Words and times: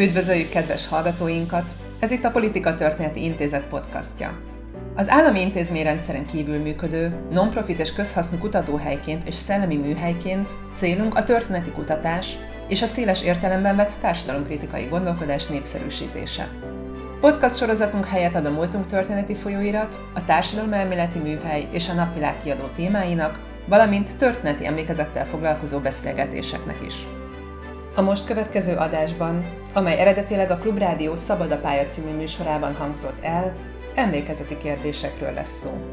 Üdvözöljük 0.00 0.48
kedves 0.48 0.86
hallgatóinkat! 0.86 1.70
Ez 1.98 2.10
itt 2.10 2.24
a 2.24 2.30
Politika 2.30 2.74
Történeti 2.74 3.24
Intézet 3.24 3.66
podcastja. 3.66 4.38
Az 4.96 5.08
állami 5.08 5.40
intézményrendszeren 5.40 6.26
kívül 6.26 6.58
működő, 6.58 7.12
non-profit 7.30 7.78
és 7.78 7.92
közhasznú 7.92 8.38
kutatóhelyként 8.38 9.28
és 9.28 9.34
szellemi 9.34 9.76
műhelyként 9.76 10.50
célunk 10.76 11.14
a 11.14 11.24
történeti 11.24 11.70
kutatás 11.70 12.38
és 12.68 12.82
a 12.82 12.86
széles 12.86 13.22
értelemben 13.22 13.76
vett 13.76 13.92
társadalomkritikai 14.00 14.84
gondolkodás 14.84 15.46
népszerűsítése. 15.46 16.48
Podcast 17.20 17.56
sorozatunk 17.56 18.06
helyet 18.06 18.34
ad 18.34 18.46
a 18.46 18.50
múltunk 18.50 18.86
történeti 18.86 19.34
folyóirat, 19.34 19.98
a 20.14 20.24
társadalomelméleti 20.24 21.18
műhely 21.18 21.68
és 21.72 21.88
a 21.88 21.92
napvilág 21.94 22.42
kiadó 22.42 22.64
témáinak, 22.76 23.38
valamint 23.68 24.16
történeti 24.16 24.66
emlékezettel 24.66 25.26
foglalkozó 25.26 25.78
beszélgetéseknek 25.78 26.76
is. 26.86 26.94
A 27.94 28.02
most 28.02 28.26
következő 28.26 28.74
adásban, 28.74 29.44
amely 29.72 29.98
eredetileg 29.98 30.50
a 30.50 30.58
Klubrádió 30.58 31.16
Szabad 31.16 31.50
a 31.50 31.58
pálya 31.58 31.86
című 31.86 32.10
műsorában 32.10 32.74
hangzott 32.74 33.22
el, 33.22 33.56
emlékezeti 33.94 34.56
kérdésekről 34.58 35.32
lesz 35.32 35.58
szó. 35.58 35.84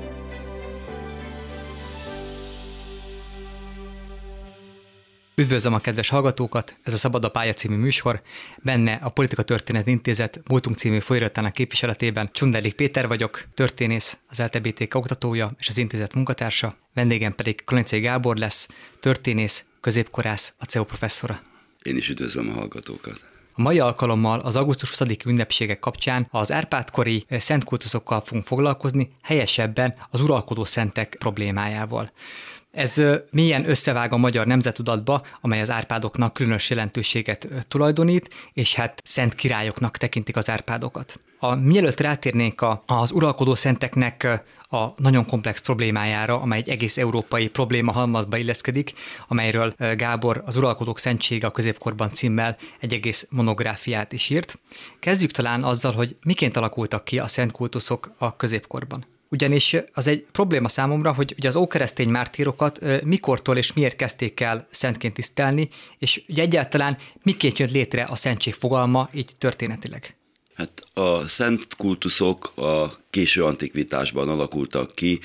Üdvözlöm 5.35 5.73
a 5.73 5.80
kedves 5.80 6.09
hallgatókat, 6.09 6.76
ez 6.84 6.94
a 6.94 6.98
Szabad 6.98 7.23
a 7.23 7.30
Pálya 7.30 7.54
című 7.54 7.76
műsor, 7.76 8.21
benne 8.63 8.94
a 8.94 9.09
Politika 9.09 9.44
Történet 9.44 9.88
Intézet 9.88 10.41
Múltunk 10.48 10.77
című 10.77 10.99
folyóiratának 10.99 11.54
képviseletében 11.54 12.30
Csundelik 12.32 12.73
Péter 12.73 13.07
vagyok, 13.07 13.44
történész, 13.54 14.18
az 14.30 14.40
LTBTK 14.40 14.96
oktatója 14.96 15.52
és 15.59 15.68
az 15.68 15.77
intézet 15.77 16.13
munkatársa, 16.13 16.76
vendégem 16.94 17.35
pedig 17.35 17.63
Koloncai 17.63 17.99
Gábor 17.99 18.38
lesz, 18.38 18.68
történész, 18.99 19.63
középkorász, 19.82 20.54
a 20.57 20.66
CEO 20.66 20.84
professzora. 20.84 21.41
Én 21.84 21.98
is 21.98 22.10
üdvözlöm 22.10 22.49
a 22.49 22.54
hallgatókat. 22.54 23.37
A 23.58 23.62
mai 23.62 23.80
alkalommal 23.80 24.40
az 24.40 24.55
augusztus 24.55 24.90
20. 24.90 25.10
ünnepségek 25.26 25.80
kapcsán 25.80 26.27
az 26.32 26.52
Árpád-kori 26.52 27.26
szentkultuszokkal 27.30 28.22
fogunk 28.22 28.46
foglalkozni, 28.46 29.12
helyesebben 29.22 29.96
az 30.10 30.22
uralkodó 30.22 30.66
szentek 30.66 31.16
problémájával. 31.20 32.12
Ez 32.71 33.01
milyen 33.32 33.70
összevág 33.70 34.13
a 34.13 34.18
magyar 34.18 34.46
nemzetudatba, 34.46 35.26
amely 35.41 35.62
az 35.62 35.70
árpádoknak 35.70 36.34
különös 36.34 36.70
jelentőséget 36.70 37.48
tulajdonít, 37.68 38.34
és 38.54 38.76
hát 38.76 39.01
szent 39.04 39.35
királyoknak 39.35 39.98
tekintik 39.98 40.35
az 40.35 40.49
árpádokat. 40.49 41.20
A, 41.40 41.55
mielőtt 41.55 41.99
rátérnénk 41.99 42.62
a, 42.62 42.84
az 42.85 43.12
uralkodó 43.12 43.55
szenteknek 43.55 44.43
a 44.70 45.01
nagyon 45.01 45.26
komplex 45.26 45.62
problémájára, 45.62 46.41
amely 46.41 46.57
egy 46.57 46.70
egész 46.70 46.98
európai 46.98 47.49
probléma 47.49 47.91
halmazba 47.91 48.38
illeszkedik, 48.38 48.93
amelyről 49.27 49.73
Gábor 49.95 50.43
az 50.45 50.55
Uralkodók 50.55 50.99
Szentsége 50.99 51.48
a 51.48 51.51
középkorban 51.51 52.12
címmel 52.12 52.57
egy 52.79 52.93
egész 52.93 53.27
monográfiát 53.29 54.12
is 54.12 54.29
írt. 54.29 54.60
Kezdjük 54.99 55.32
talán 55.32 55.63
azzal, 55.63 55.93
hogy 55.93 56.15
miként 56.21 56.57
alakultak 56.57 57.04
ki 57.04 57.20
a 57.20 57.27
szent 57.27 57.51
kultuszok 57.51 58.12
a 58.18 58.35
középkorban. 58.35 59.05
Ugyanis 59.29 59.75
az 59.93 60.07
egy 60.07 60.25
probléma 60.31 60.70
számomra, 60.70 61.13
hogy 61.13 61.33
ugye 61.37 61.47
az 61.47 61.55
ókeresztény 61.55 62.09
mártírokat 62.09 63.03
mikortól 63.03 63.57
és 63.57 63.73
miért 63.73 63.95
kezdték 63.95 64.39
el 64.39 64.67
szentként 64.69 65.13
tisztelni, 65.13 65.69
és 65.97 66.23
ugye 66.28 66.41
egyáltalán 66.41 66.97
miként 67.23 67.59
jött 67.59 67.72
létre 67.72 68.03
a 68.03 68.16
szentség 68.16 68.53
fogalma 68.53 69.09
így 69.13 69.31
történetileg. 69.38 70.16
Hát 70.53 70.81
a 70.94 71.28
szent 71.28 71.75
kultuszok 71.75 72.51
a 72.55 72.89
késő 73.09 73.44
antikvitásban 73.44 74.29
alakultak 74.29 74.91
ki, 74.95 75.19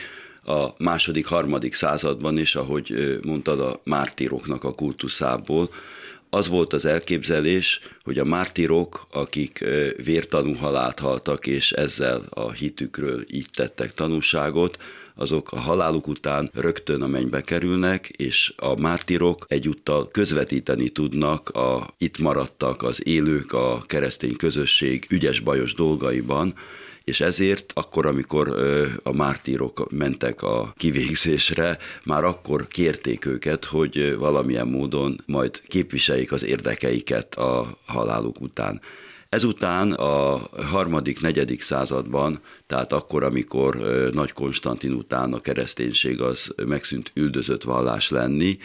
a 0.45 0.67
második, 0.79 1.27
harmadik 1.27 1.75
században 1.75 2.39
is, 2.39 2.55
ahogy 2.55 3.19
mondtad, 3.23 3.61
a 3.61 3.81
mártíroknak 3.85 4.65
a 4.65 4.73
kultuszából. 4.73 5.71
Az 6.35 6.49
volt 6.49 6.73
az 6.73 6.85
elképzelés, 6.85 7.81
hogy 8.05 8.19
a 8.19 8.25
mártírok, 8.25 9.07
akik 9.11 9.65
vértanú 10.05 10.55
halált 10.55 10.99
haltak, 10.99 11.47
és 11.47 11.73
ezzel 11.73 12.23
a 12.31 12.51
hitükről 12.51 13.25
így 13.31 13.49
tettek 13.55 13.93
tanúságot, 13.93 14.79
azok 15.15 15.53
a 15.53 15.61
haláluk 15.61 16.07
után 16.07 16.51
rögtön 16.55 17.03
a 17.03 17.07
mennybe 17.07 17.41
kerülnek, 17.41 18.09
és 18.09 18.53
a 18.57 18.81
mártirok 18.81 19.47
egyúttal 19.49 20.09
közvetíteni 20.09 20.89
tudnak 20.89 21.49
a 21.49 21.95
itt 21.99 22.19
maradtak, 22.19 22.83
az 22.83 23.07
élők, 23.07 23.53
a 23.53 23.83
keresztény 23.87 24.37
közösség 24.37 25.07
ügyes-bajos 25.11 25.73
dolgaiban, 25.73 26.55
és 27.05 27.21
ezért 27.21 27.73
akkor, 27.75 28.07
amikor 28.07 28.49
a 29.03 29.13
mártírok 29.13 29.91
mentek 29.91 30.43
a 30.43 30.75
kivégzésre, 30.77 31.79
már 32.05 32.25
akkor 32.25 32.69
kérték 32.69 33.25
őket, 33.25 33.65
hogy 33.65 34.17
valamilyen 34.17 34.69
módon 34.69 35.21
majd 35.27 35.63
képviseljék 35.67 36.33
az 36.33 36.45
érdekeiket 36.45 37.35
a 37.35 37.79
haláluk 37.87 38.41
után. 38.41 38.81
Ezután 39.29 39.93
a 39.93 40.41
harmadik, 40.63 41.21
negyedik 41.21 41.63
században, 41.63 42.41
tehát 42.67 42.93
akkor, 42.93 43.25
amikor 43.25 43.77
Nagy 44.13 44.33
Konstantin 44.33 44.93
után 44.93 45.33
a 45.33 45.41
kereszténység 45.41 46.21
az 46.21 46.55
megszűnt 46.67 47.11
üldözött 47.15 47.63
vallás 47.63 48.11
lenni, 48.11 48.59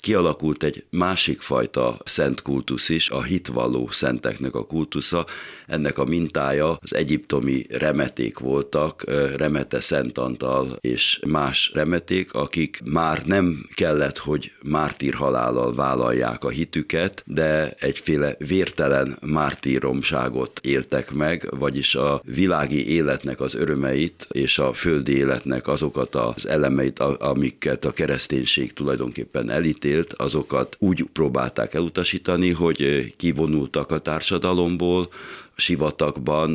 kialakult 0.00 0.62
egy 0.62 0.84
másik 0.90 1.40
fajta 1.40 1.96
szent 2.04 2.42
kultusz 2.42 2.88
is, 2.88 3.10
a 3.10 3.22
hitvalló 3.22 3.88
szenteknek 3.90 4.54
a 4.54 4.66
kultusza. 4.66 5.26
Ennek 5.66 5.98
a 5.98 6.04
mintája 6.04 6.78
az 6.82 6.94
egyiptomi 6.94 7.66
remeték 7.70 8.38
voltak, 8.38 9.04
Remete 9.36 9.80
Szent 9.80 10.18
Antal 10.18 10.76
és 10.80 11.20
más 11.26 11.70
remeték, 11.74 12.34
akik 12.34 12.80
már 12.84 13.22
nem 13.26 13.66
kellett, 13.74 14.18
hogy 14.18 14.52
mártír 14.62 15.14
halállal 15.14 15.74
vállalják 15.74 16.44
a 16.44 16.48
hitüket, 16.48 17.22
de 17.26 17.74
egyféle 17.78 18.34
vértelen 18.38 19.16
mártíromságot 19.26 20.60
éltek 20.64 21.12
meg, 21.12 21.48
vagyis 21.58 21.94
a 21.94 22.22
világi 22.24 22.88
életnek 22.88 23.40
az 23.40 23.54
örömeit 23.54 24.26
és 24.30 24.58
a 24.58 24.72
földi 24.72 25.16
életnek 25.16 25.68
azokat 25.68 26.14
az 26.14 26.48
elemeit, 26.48 26.98
amiket 26.98 27.84
a 27.84 27.90
kereszténység 27.90 28.72
tulajdonképpen 28.72 29.50
elítél, 29.50 29.89
beszélt, 29.90 30.12
azokat 30.12 30.76
úgy 30.78 31.04
próbálták 31.12 31.74
elutasítani, 31.74 32.50
hogy 32.50 33.12
kivonultak 33.16 33.90
a 33.90 33.98
társadalomból, 33.98 35.08
sivatagban 35.56 36.50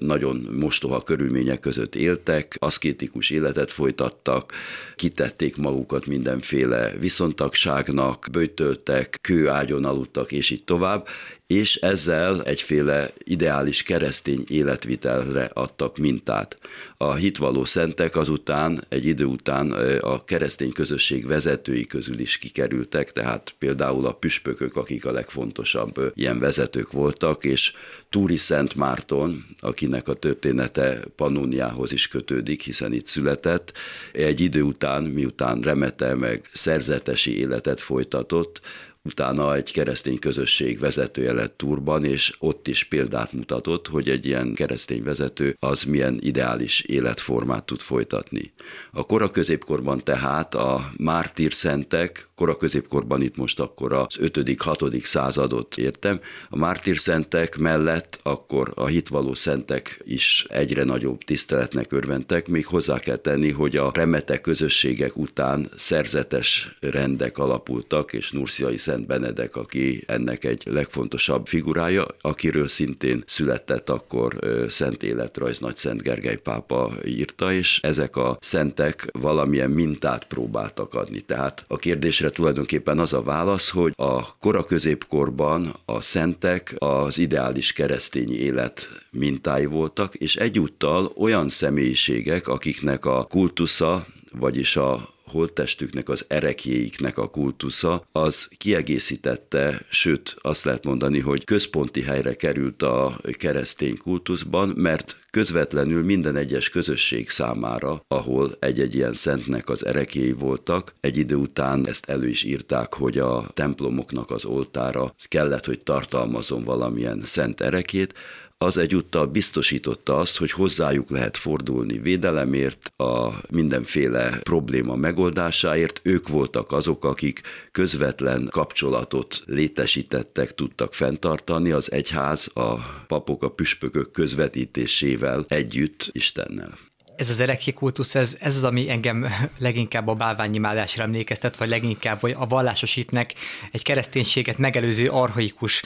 nagyon 0.00 0.48
mostoha 0.58 1.00
körülmények 1.00 1.60
között 1.60 1.94
éltek, 1.94 2.56
aszkétikus 2.58 3.30
életet 3.30 3.70
folytattak, 3.70 4.52
kitették 4.96 5.56
magukat 5.56 6.06
mindenféle 6.06 6.92
viszontagságnak, 7.00 8.26
böjtöltek, 8.32 9.18
kőágyon 9.20 9.84
aludtak, 9.84 10.32
és 10.32 10.50
így 10.50 10.64
tovább, 10.64 11.06
és 11.46 11.76
ezzel 11.76 12.44
egyféle 12.44 13.10
ideális 13.18 13.82
keresztény 13.82 14.44
életvitelre 14.48 15.50
adtak 15.52 15.96
mintát. 15.96 16.56
A 16.96 17.14
hitvalló 17.14 17.64
szentek 17.64 18.16
azután, 18.16 18.84
egy 18.88 19.06
idő 19.06 19.24
után 19.24 19.72
a 20.00 20.24
keresztény 20.24 20.72
közösség 20.72 21.26
vezetői 21.26 21.86
közül 21.86 22.18
is 22.18 22.38
kikerültek, 22.38 23.12
tehát 23.12 23.54
például 23.58 24.06
a 24.06 24.12
püspökök, 24.12 24.76
akik 24.76 25.04
a 25.04 25.12
legfontosabb 25.12 26.12
ilyen 26.14 26.38
vezetők 26.38 26.92
voltak, 26.92 27.44
és 27.44 27.72
Túri 28.10 28.36
Szent 28.36 28.74
Márton, 28.74 29.46
akinek 29.60 30.08
a 30.08 30.14
története 30.14 30.98
Pannoniához 31.16 31.92
is 31.92 32.08
kötődik, 32.08 32.62
hiszen 32.62 32.92
itt 32.92 33.06
született, 33.06 33.72
egy 34.12 34.40
idő 34.40 34.62
után, 34.62 35.02
miután 35.02 35.60
remete 35.60 36.14
meg 36.14 36.48
szerzetesi 36.52 37.38
életet 37.38 37.80
folytatott, 37.80 38.60
utána 39.06 39.54
egy 39.54 39.72
keresztény 39.72 40.18
közösség 40.18 40.78
vezetője 40.78 41.32
lett 41.32 41.56
Turban, 41.56 42.04
és 42.04 42.34
ott 42.38 42.68
is 42.68 42.84
példát 42.84 43.32
mutatott, 43.32 43.88
hogy 43.88 44.08
egy 44.08 44.26
ilyen 44.26 44.54
keresztény 44.54 45.02
vezető 45.02 45.56
az 45.60 45.82
milyen 45.82 46.18
ideális 46.20 46.80
életformát 46.80 47.64
tud 47.64 47.80
folytatni. 47.80 48.52
A 48.92 49.06
kora 49.06 49.30
középkorban 49.30 50.04
tehát 50.04 50.54
a 50.54 50.90
mártír 50.96 51.52
szentek, 51.52 52.28
kora 52.34 52.56
középkorban 52.56 53.22
itt 53.22 53.36
most 53.36 53.60
akkor 53.60 53.92
az 53.92 54.16
5.-6. 54.20 55.02
századot 55.02 55.76
értem, 55.76 56.20
a 56.48 56.56
mártír 56.56 56.98
szentek 56.98 57.56
mellett 57.56 58.20
akkor 58.22 58.72
a 58.74 58.86
hitvalló 58.86 59.34
szentek 59.34 60.00
is 60.04 60.46
egyre 60.48 60.84
nagyobb 60.84 61.22
tiszteletnek 61.22 61.92
örventek, 61.92 62.48
még 62.48 62.66
hozzá 62.66 62.98
kell 62.98 63.16
tenni, 63.16 63.50
hogy 63.50 63.76
a 63.76 63.90
remete 63.94 64.40
közösségek 64.40 65.16
után 65.16 65.68
szerzetes 65.76 66.76
rendek 66.80 67.38
alapultak, 67.38 68.12
és 68.12 68.30
Nurciai 68.30 68.76
Szent 68.76 68.95
Szent 68.96 69.08
Benedek, 69.08 69.56
aki 69.56 70.04
ennek 70.06 70.44
egy 70.44 70.62
legfontosabb 70.66 71.46
figurája, 71.46 72.06
akiről 72.20 72.68
szintén 72.68 73.22
született 73.26 73.90
akkor 73.90 74.38
Szent 74.68 75.02
Életrajz 75.02 75.58
Nagy 75.58 75.76
Szent 75.76 76.02
Gergely 76.02 76.36
pápa 76.36 76.92
írta, 77.04 77.52
és 77.52 77.80
ezek 77.82 78.16
a 78.16 78.38
szentek 78.40 79.08
valamilyen 79.12 79.70
mintát 79.70 80.24
próbáltak 80.24 80.94
adni. 80.94 81.20
Tehát 81.20 81.64
a 81.68 81.76
kérdésre 81.76 82.30
tulajdonképpen 82.30 82.98
az 82.98 83.12
a 83.12 83.22
válasz, 83.22 83.70
hogy 83.70 83.92
a 83.96 84.36
kora 84.38 84.64
középkorban 84.64 85.76
a 85.84 86.00
szentek 86.00 86.74
az 86.78 87.18
ideális 87.18 87.72
keresztény 87.72 88.34
élet 88.34 88.88
mintái 89.10 89.66
voltak, 89.66 90.14
és 90.14 90.36
egyúttal 90.36 91.12
olyan 91.16 91.48
személyiségek, 91.48 92.48
akiknek 92.48 93.04
a 93.04 93.24
kultusza, 93.24 94.06
vagyis 94.38 94.76
a 94.76 95.14
holttestüknek, 95.26 96.08
az 96.08 96.24
erekjéiknek 96.28 97.18
a 97.18 97.28
kultusza, 97.30 98.06
az 98.12 98.48
kiegészítette, 98.56 99.82
sőt 99.90 100.36
azt 100.40 100.64
lehet 100.64 100.84
mondani, 100.84 101.18
hogy 101.18 101.44
központi 101.44 102.02
helyre 102.02 102.34
került 102.34 102.82
a 102.82 103.20
keresztény 103.30 103.98
kultuszban, 103.98 104.68
mert 104.68 105.16
közvetlenül 105.30 106.04
minden 106.04 106.36
egyes 106.36 106.68
közösség 106.68 107.30
számára, 107.30 108.04
ahol 108.08 108.56
egy-egy 108.58 108.94
ilyen 108.94 109.12
szentnek 109.12 109.68
az 109.68 109.86
erekjéi 109.86 110.32
voltak, 110.32 110.94
egy 111.00 111.16
idő 111.16 111.34
után 111.34 111.86
ezt 111.86 112.08
elő 112.08 112.28
is 112.28 112.42
írták, 112.42 112.94
hogy 112.94 113.18
a 113.18 113.50
templomoknak 113.54 114.30
az 114.30 114.44
oltára 114.44 115.14
kellett, 115.28 115.64
hogy 115.66 115.80
tartalmazon 115.80 116.64
valamilyen 116.64 117.20
szent 117.24 117.60
erekét, 117.60 118.14
az 118.58 118.76
egyúttal 118.76 119.26
biztosította 119.26 120.18
azt, 120.18 120.36
hogy 120.36 120.50
hozzájuk 120.50 121.10
lehet 121.10 121.36
fordulni 121.36 121.98
védelemért, 121.98 122.92
a 122.96 123.40
mindenféle 123.50 124.38
probléma 124.42 124.96
megoldásáért. 124.96 126.00
Ők 126.02 126.28
voltak 126.28 126.72
azok, 126.72 127.04
akik 127.04 127.40
közvetlen 127.72 128.48
kapcsolatot 128.50 129.42
létesítettek, 129.46 130.54
tudtak 130.54 130.94
fenntartani 130.94 131.70
az 131.70 131.92
egyház, 131.92 132.50
a 132.54 132.74
papok, 133.06 133.42
a 133.42 133.50
püspökök 133.50 134.10
közvetítésével 134.10 135.44
együtt 135.48 136.08
Istennel 136.12 136.78
ez 137.16 137.30
az 137.30 137.40
erekje 137.40 137.72
kultusz, 137.72 138.14
ez, 138.14 138.36
ez 138.40 138.56
az, 138.56 138.64
ami 138.64 138.90
engem 138.90 139.26
leginkább 139.58 140.08
a 140.08 140.14
bálványimádásra 140.14 141.02
emlékeztet, 141.02 141.56
vagy 141.56 141.68
leginkább 141.68 142.20
vagy 142.20 142.34
a 142.38 142.46
vallásosítnek 142.46 143.34
egy 143.72 143.82
kereszténységet 143.82 144.58
megelőző 144.58 145.08
arhaikus 145.08 145.82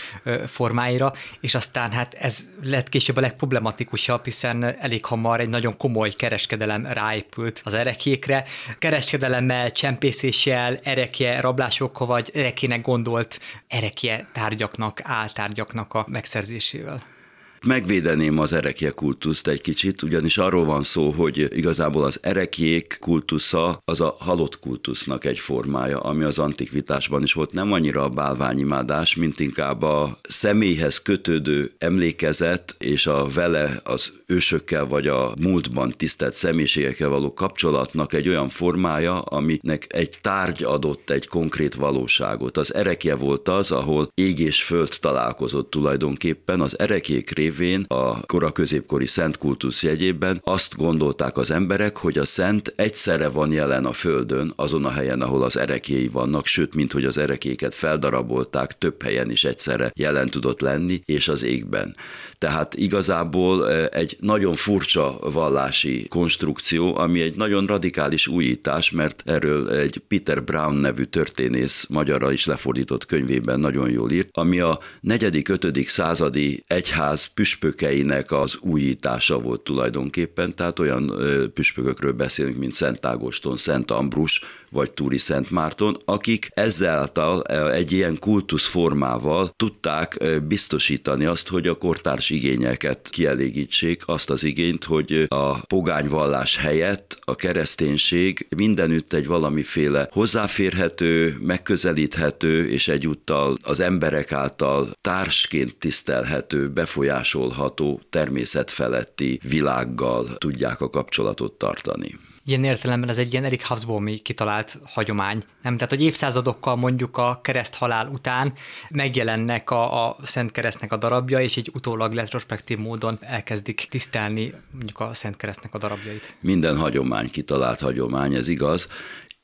formáira, 0.47 1.13
és 1.41 1.55
aztán 1.55 1.91
hát 1.91 2.15
ez 2.15 2.49
lett 2.63 2.89
később 2.89 3.17
a 3.17 3.21
legproblematikusabb, 3.21 4.25
hiszen 4.25 4.65
elég 4.65 5.05
hamar 5.05 5.41
egy 5.41 5.49
nagyon 5.49 5.77
komoly 5.77 6.11
kereskedelem 6.11 6.87
ráépült 6.87 7.61
az 7.65 7.75
erekjékre. 7.75 8.45
Kereskedelemmel, 8.79 9.73
csempészéssel, 9.73 10.79
erekje 10.83 11.41
rablásokkal, 11.41 12.07
vagy 12.07 12.31
erekének 12.35 12.81
gondolt 12.81 13.41
erekje 13.69 14.29
tárgyaknak, 14.33 15.01
áltárgyaknak 15.03 15.95
a 15.95 16.05
megszerzésével. 16.09 17.19
Megvédeném 17.67 18.39
az 18.39 18.53
erekje 18.53 18.91
kultuszt 18.91 19.49
egy 19.49 19.61
kicsit, 19.61 20.03
ugyanis 20.03 20.39
arról 20.39 20.65
van 20.65 20.83
szó, 20.83 21.11
hogy 21.11 21.57
igazából 21.57 22.05
az 22.05 22.19
erekjék 22.23 22.97
kultusza 23.01 23.83
az 23.85 24.01
a 24.01 24.17
halott 24.19 24.59
kultusznak 24.59 25.25
egy 25.25 25.39
formája, 25.39 26.01
ami 26.01 26.25
az 26.25 26.39
antikvitásban 26.39 27.23
is 27.23 27.33
volt. 27.33 27.53
Nem 27.53 27.73
annyira 27.73 28.03
a 28.03 28.09
bálványimádás, 28.09 29.17
mint 29.17 29.41
inkább 29.41 29.83
a 29.83 30.19
személyhez 30.23 31.03
kötődő 31.03 31.73
emlékezet 31.79 32.77
és 32.79 33.07
a 33.07 33.27
vele 33.35 33.81
az 33.85 34.13
ősökkel 34.27 34.87
vagy 34.87 35.07
a 35.07 35.35
múltban 35.41 35.95
tisztelt 35.97 36.35
személyiségekkel 36.35 37.09
való 37.09 37.33
kapcsolatnak 37.33 38.13
egy 38.13 38.29
olyan 38.29 38.49
formája, 38.49 39.21
aminek 39.21 39.87
egy 39.89 40.19
tárgy 40.21 40.63
adott 40.63 41.11
egy 41.11 41.27
konkrét 41.27 41.75
valóságot. 41.75 42.57
Az 42.57 42.75
erekje 42.75 43.15
volt 43.15 43.49
az, 43.49 43.73
ahol 43.73 44.11
ég 44.15 44.39
és 44.39 44.63
föld 44.63 44.97
találkozott 45.01 45.71
tulajdonképpen. 45.71 46.61
Az 46.61 46.79
erekjék 46.79 47.31
révén 47.51 47.85
a 47.89 48.27
kora 48.27 48.53
középkori 48.53 49.07
szent 49.07 49.39
kultusz 49.39 49.83
jegyében 49.83 50.41
azt 50.45 50.77
gondolták 50.77 51.37
az 51.37 51.51
emberek, 51.51 51.97
hogy 51.97 52.19
a 52.19 52.25
szent 52.25 52.73
egyszerre 52.77 53.29
van 53.29 53.53
jelen 53.53 53.85
a 53.85 53.93
földön, 53.93 54.53
azon 54.57 54.85
a 54.85 54.91
helyen, 54.91 55.21
ahol 55.21 55.43
az 55.43 55.57
erekjéi 55.57 56.09
vannak, 56.09 56.47
sőt, 56.47 56.75
mint 56.75 56.93
hogy 56.93 57.05
az 57.05 57.19
erekéket 57.19 57.75
feldarabolták, 57.75 58.79
több 58.79 59.03
helyen 59.03 59.31
is 59.31 59.45
egyszerre 59.45 59.93
jelen 59.95 60.29
tudott 60.29 60.61
lenni, 60.61 61.03
és 61.05 61.29
az 61.29 61.43
égben. 61.43 61.97
Tehát 62.41 62.75
igazából 62.75 63.71
egy 63.89 64.17
nagyon 64.21 64.55
furcsa 64.55 65.19
vallási 65.33 66.07
konstrukció, 66.09 66.97
ami 66.97 67.21
egy 67.21 67.37
nagyon 67.37 67.67
radikális 67.67 68.27
újítás, 68.27 68.91
mert 68.91 69.23
erről 69.27 69.71
egy 69.71 70.03
Peter 70.09 70.45
Brown 70.45 70.75
nevű 70.75 71.05
történész 71.05 71.87
magyarra 71.89 72.33
is 72.33 72.47
lefordított 72.47 73.07
könyvében 73.07 73.61
nagyon 73.61 73.91
jól 73.91 74.11
írt, 74.11 74.29
ami 74.33 74.61
a 74.61 74.79
negyedik, 75.01 75.49
ötödik 75.49 75.89
századi 75.89 76.65
egyház 76.67 77.25
püspökeinek 77.25 78.33
az 78.33 78.59
újítása 78.61 79.39
volt 79.39 79.61
tulajdonképpen, 79.61 80.55
tehát 80.55 80.79
olyan 80.79 81.13
püspökökről 81.55 82.13
beszélünk, 82.13 82.57
mint 82.57 82.75
Szent 82.75 83.07
Ágoston, 83.07 83.57
Szent 83.57 83.91
Ambrus, 83.91 84.41
vagy 84.71 84.93
Túri 84.93 85.19
Szent 85.19 85.51
Márton, 85.51 85.97
akik 86.05 86.49
ezáltal 86.55 87.43
egy 87.73 87.93
ilyen 87.93 88.19
kultuszformával 88.19 89.53
tudták 89.57 90.25
biztosítani 90.47 91.25
azt, 91.25 91.49
hogy 91.49 91.67
a 91.69 91.75
kortárs 91.75 92.31
igényeket 92.31 93.09
kielégítsék, 93.11 94.03
azt 94.07 94.31
az 94.31 94.45
igényt, 94.45 94.85
hogy 94.85 95.27
a 95.29 95.61
pogányvallás 95.67 96.57
helyett 96.57 97.19
a 97.21 97.35
kereszténység 97.35 98.47
mindenütt 98.57 99.13
egy 99.13 99.27
valamiféle 99.27 100.09
hozzáférhető, 100.13 101.37
megközelíthető 101.41 102.69
és 102.69 102.89
egyúttal 102.89 103.57
az 103.63 103.81
emberek 103.81 104.33
által 104.33 104.95
társként 105.01 105.77
tisztelhető, 105.77 106.69
befolyásolható, 106.69 108.01
természetfeletti 108.11 109.41
világgal 109.43 110.37
tudják 110.39 110.81
a 110.81 110.91
kapcsolatot 110.91 111.53
tartani 111.53 112.19
ilyen 112.51 112.65
értelemben 112.65 113.09
ez 113.09 113.19
egy 113.19 113.33
ilyen 113.33 113.45
Erik 113.45 113.67
Hobsbawmi 113.67 114.19
kitalált 114.19 114.79
hagyomány. 114.85 115.45
Nem? 115.63 115.75
Tehát, 115.75 115.91
hogy 115.91 116.03
évszázadokkal 116.03 116.77
mondjuk 116.77 117.17
a 117.17 117.41
kereszt 117.43 117.75
halál 117.75 118.09
után 118.09 118.53
megjelennek 118.89 119.71
a, 119.71 120.07
a 120.07 120.17
Szent 120.23 120.51
Keresztnek 120.51 120.93
a 120.93 120.97
darabja, 120.97 121.41
és 121.41 121.57
egy 121.57 121.71
utólag 121.75 122.15
retrospektív 122.15 122.79
módon 122.79 123.19
elkezdik 123.21 123.87
tisztelni 123.91 124.53
mondjuk 124.71 125.01
a 125.01 125.15
Szent 125.15 125.37
Keresztnek 125.37 125.75
a 125.75 125.79
darabjait. 125.79 126.35
Minden 126.41 126.77
hagyomány 126.77 127.31
kitalált 127.31 127.81
hagyomány, 127.81 128.35
ez 128.35 128.49
igaz, 128.49 128.89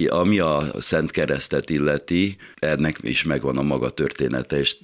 ami 0.08 0.38
a 0.38 0.72
Szent 0.78 1.10
Keresztet 1.10 1.70
illeti, 1.70 2.36
ennek 2.54 2.98
is 3.00 3.24
megvan 3.24 3.58
a 3.58 3.62
maga 3.62 3.90
története, 3.90 4.58
és 4.58 4.76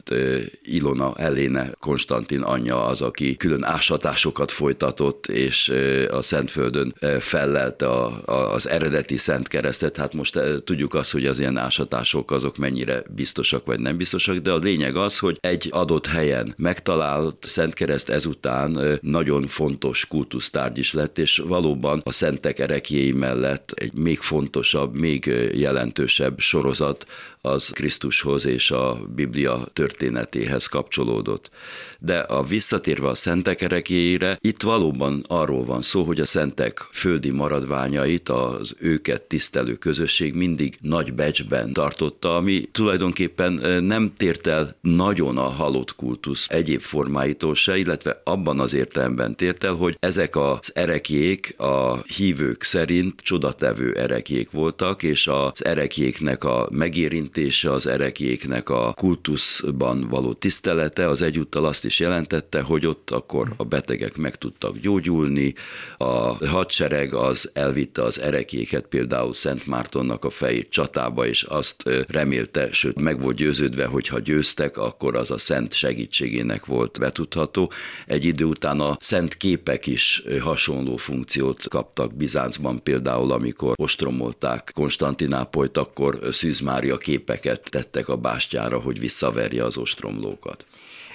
Ilona 0.62 1.14
Eléne 1.17 1.70
Konstantin 1.79 2.41
anyja 2.41 2.85
az, 2.87 3.00
aki 3.00 3.37
külön 3.37 3.64
ásatásokat 3.64 4.50
folytatott, 4.50 5.26
és 5.26 5.73
a 6.11 6.23
Szentföldön 6.23 6.94
fellelte 7.20 7.87
a, 7.87 8.23
a, 8.25 8.53
az 8.53 8.69
eredeti 8.69 9.17
Szent 9.17 9.49
Keresztet. 9.49 9.97
Hát 9.97 10.14
most 10.14 10.41
tudjuk 10.64 10.94
azt, 10.94 11.12
hogy 11.12 11.26
az 11.26 11.38
ilyen 11.38 11.56
ásatások 11.56 12.31
azok 12.31 12.56
mennyire 12.56 13.03
biztosak 13.14 13.67
vagy 13.67 13.81
nem 13.81 13.97
biztosak, 13.97 14.37
de 14.37 14.50
a 14.50 14.56
lényeg 14.56 14.97
az, 14.97 15.19
hogy 15.19 15.38
egy 15.41 15.69
adott 15.70 16.06
helyen 16.06 16.55
megtalált 16.56 17.37
Szent 17.41 17.75
Kereszt 17.75 18.09
ezután 18.09 18.99
nagyon 19.00 19.47
fontos 19.47 20.06
kultusztárgy 20.06 20.79
is 20.79 20.93
lett, 20.93 21.19
és 21.19 21.43
valóban 21.47 22.00
a 22.05 22.12
szentek 22.12 22.59
erekjéi 22.59 23.12
mellett 23.12 23.71
egy 23.75 23.92
még 23.92 24.19
fontosabb, 24.19 25.00
még 25.02 25.50
jelentősebb 25.54 26.38
sorozat 26.38 27.06
az 27.44 27.68
Krisztushoz 27.68 28.46
és 28.46 28.70
a 28.70 29.00
Biblia 29.14 29.64
történetéhez 29.72 30.66
kapcsolódott. 30.66 31.50
De 31.99 32.18
a 32.18 32.42
visszatérve 32.42 33.08
a 33.08 33.14
szentek 33.14 33.61
erekéjére, 33.61 34.38
itt 34.40 34.62
valóban 34.62 35.25
arról 35.28 35.64
van 35.64 35.82
szó, 35.82 36.02
hogy 36.02 36.20
a 36.20 36.26
szentek 36.26 36.88
földi 36.92 37.30
maradványait 37.30 38.28
az 38.28 38.75
őket 38.78 39.22
tisztelő 39.22 39.75
közösség 39.75 40.34
mindig 40.34 40.76
nagy 40.80 41.14
becsben 41.14 41.72
tartotta, 41.72 42.37
ami 42.37 42.68
tulajdonképpen 42.72 43.82
nem 43.84 44.12
tért 44.16 44.46
el 44.46 44.76
nagyon 44.80 45.38
a 45.38 45.49
halott 45.49 45.94
kultusz 45.94 46.46
egyéb 46.49 46.80
formáitól 46.80 47.54
se, 47.54 47.76
illetve 47.76 48.20
abban 48.25 48.61
az 48.61 48.75
értelemben 48.75 49.37
tért 49.37 49.64
el, 49.64 49.75
hogy 49.75 49.96
ezek 50.00 50.37
az 50.37 50.72
erekék 50.75 51.54
a 51.58 52.02
hívők 52.02 52.62
szerint 52.62 53.20
csodatevő 53.20 53.94
erekék 53.94 54.50
voltak, 54.50 55.02
és 55.02 55.26
az 55.26 55.64
erekéknek 55.64 56.44
a 56.44 56.68
megérint 56.70 57.32
megemlítése 57.35 57.73
az 57.73 57.87
erekjéknek 57.87 58.69
a 58.69 58.93
kultuszban 58.97 60.09
való 60.09 60.33
tisztelete, 60.33 61.09
az 61.09 61.23
egyúttal 61.23 61.65
azt 61.65 61.85
is 61.85 62.01
jelentette, 62.01 62.61
hogy 62.61 62.87
ott 62.87 63.11
akkor 63.11 63.53
a 63.57 63.65
betegek 63.65 64.17
meg 64.17 64.37
tudtak 64.37 64.79
gyógyulni, 64.79 65.55
a 65.97 66.47
hadsereg 66.47 67.15
az 67.15 67.51
elvitte 67.53 68.03
az 68.03 68.21
erekjéket, 68.21 68.87
például 68.87 69.35
Szent 69.35 69.67
Mártonnak 69.67 70.25
a 70.25 70.31
fejét 70.31 70.71
csatába, 70.71 71.27
és 71.27 71.43
azt 71.43 71.91
remélte, 72.09 72.73
sőt 72.73 73.01
meg 73.01 73.21
volt 73.21 73.37
győződve, 73.37 73.87
hogy 73.87 74.07
ha 74.09 74.19
győztek, 74.19 74.77
akkor 74.77 75.17
az 75.17 75.31
a 75.31 75.39
szent 75.39 75.73
segítségének 75.73 76.67
volt 76.67 76.99
betudható. 76.99 77.73
Egy 78.07 78.25
idő 78.25 78.45
után 78.45 78.81
a 78.81 78.97
szent 79.01 79.35
képek 79.35 79.87
is 79.87 80.23
hasonló 80.41 80.97
funkciót 80.97 81.69
kaptak 81.69 82.15
Bizáncban, 82.15 82.83
például 82.83 83.33
amikor 83.33 83.75
ostromolták 83.77 84.71
Konstantinápolyt, 84.75 85.77
akkor 85.77 86.19
Szűz 86.33 86.61
Mária 86.61 86.97
kép 86.97 87.22
képeket 87.25 87.71
tettek 87.71 88.09
a 88.09 88.17
bástyára, 88.17 88.81
hogy 88.81 88.99
visszaverje 88.99 89.64
az 89.64 89.76
ostromlókat. 89.76 90.67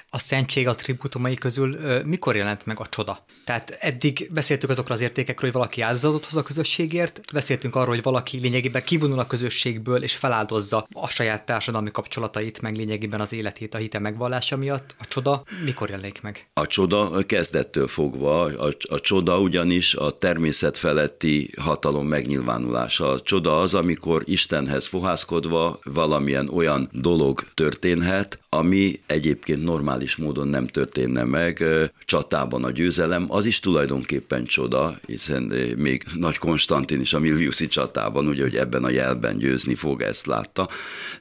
A 0.09 0.19
szentség 0.19 0.67
attribútumai 0.67 1.35
közül 1.35 1.77
mikor 2.03 2.35
jelent 2.35 2.65
meg 2.65 2.79
a 2.79 2.87
csoda? 2.89 3.25
Tehát 3.45 3.69
eddig 3.69 4.29
beszéltük 4.31 4.69
azokról 4.69 4.95
az 4.95 5.01
értékekről, 5.01 5.49
hogy 5.49 5.59
valaki 5.59 5.81
áldozatot 5.81 6.25
hoz 6.25 6.35
a 6.35 6.43
közösségért, 6.43 7.21
beszéltünk 7.33 7.75
arról, 7.75 7.93
hogy 7.93 8.03
valaki 8.03 8.39
lényegében 8.39 8.83
kivonul 8.83 9.19
a 9.19 9.27
közösségből 9.27 10.03
és 10.03 10.15
feláldozza 10.15 10.87
a 10.93 11.07
saját 11.07 11.45
társadalmi 11.45 11.91
kapcsolatait, 11.91 12.61
meg 12.61 12.75
lényegében 12.75 13.21
az 13.21 13.33
életét 13.33 13.73
a 13.73 13.77
hite 13.77 13.99
megvallása 13.99 14.57
miatt. 14.57 14.95
A 14.99 15.05
csoda 15.07 15.43
mikor 15.63 15.89
jelenik 15.89 16.21
meg? 16.21 16.47
A 16.53 16.67
csoda 16.67 17.23
kezdettől 17.25 17.87
fogva, 17.87 18.43
a, 18.43 18.73
a 18.89 18.99
csoda 18.99 19.39
ugyanis 19.39 19.95
a 19.95 20.11
természet 20.11 20.77
feletti 20.77 21.49
hatalom 21.57 22.07
megnyilvánulása. 22.07 23.11
A 23.11 23.21
csoda 23.21 23.59
az, 23.61 23.73
amikor 23.73 24.21
Istenhez 24.25 24.85
fohászkodva 24.85 25.79
valamilyen 25.83 26.49
olyan 26.49 26.89
dolog 26.91 27.43
történhet, 27.53 28.39
ami 28.49 28.99
egyébként 29.05 29.63
normális 29.97 30.25
módon 30.25 30.47
nem 30.47 30.67
történne 30.67 31.23
meg. 31.23 31.63
Csatában 32.05 32.63
a 32.63 32.71
győzelem, 32.71 33.25
az 33.29 33.45
is 33.45 33.59
tulajdonképpen 33.59 34.45
csoda, 34.45 34.99
hiszen 35.05 35.41
még 35.77 36.03
Nagy 36.15 36.37
Konstantin 36.37 37.01
is 37.01 37.13
a 37.13 37.19
Milviuszi 37.19 37.67
csatában, 37.67 38.27
ugye, 38.27 38.41
hogy 38.41 38.55
ebben 38.55 38.83
a 38.83 38.89
jelben 38.89 39.37
győzni 39.37 39.75
fog, 39.75 40.01
ezt 40.01 40.25
látta, 40.25 40.69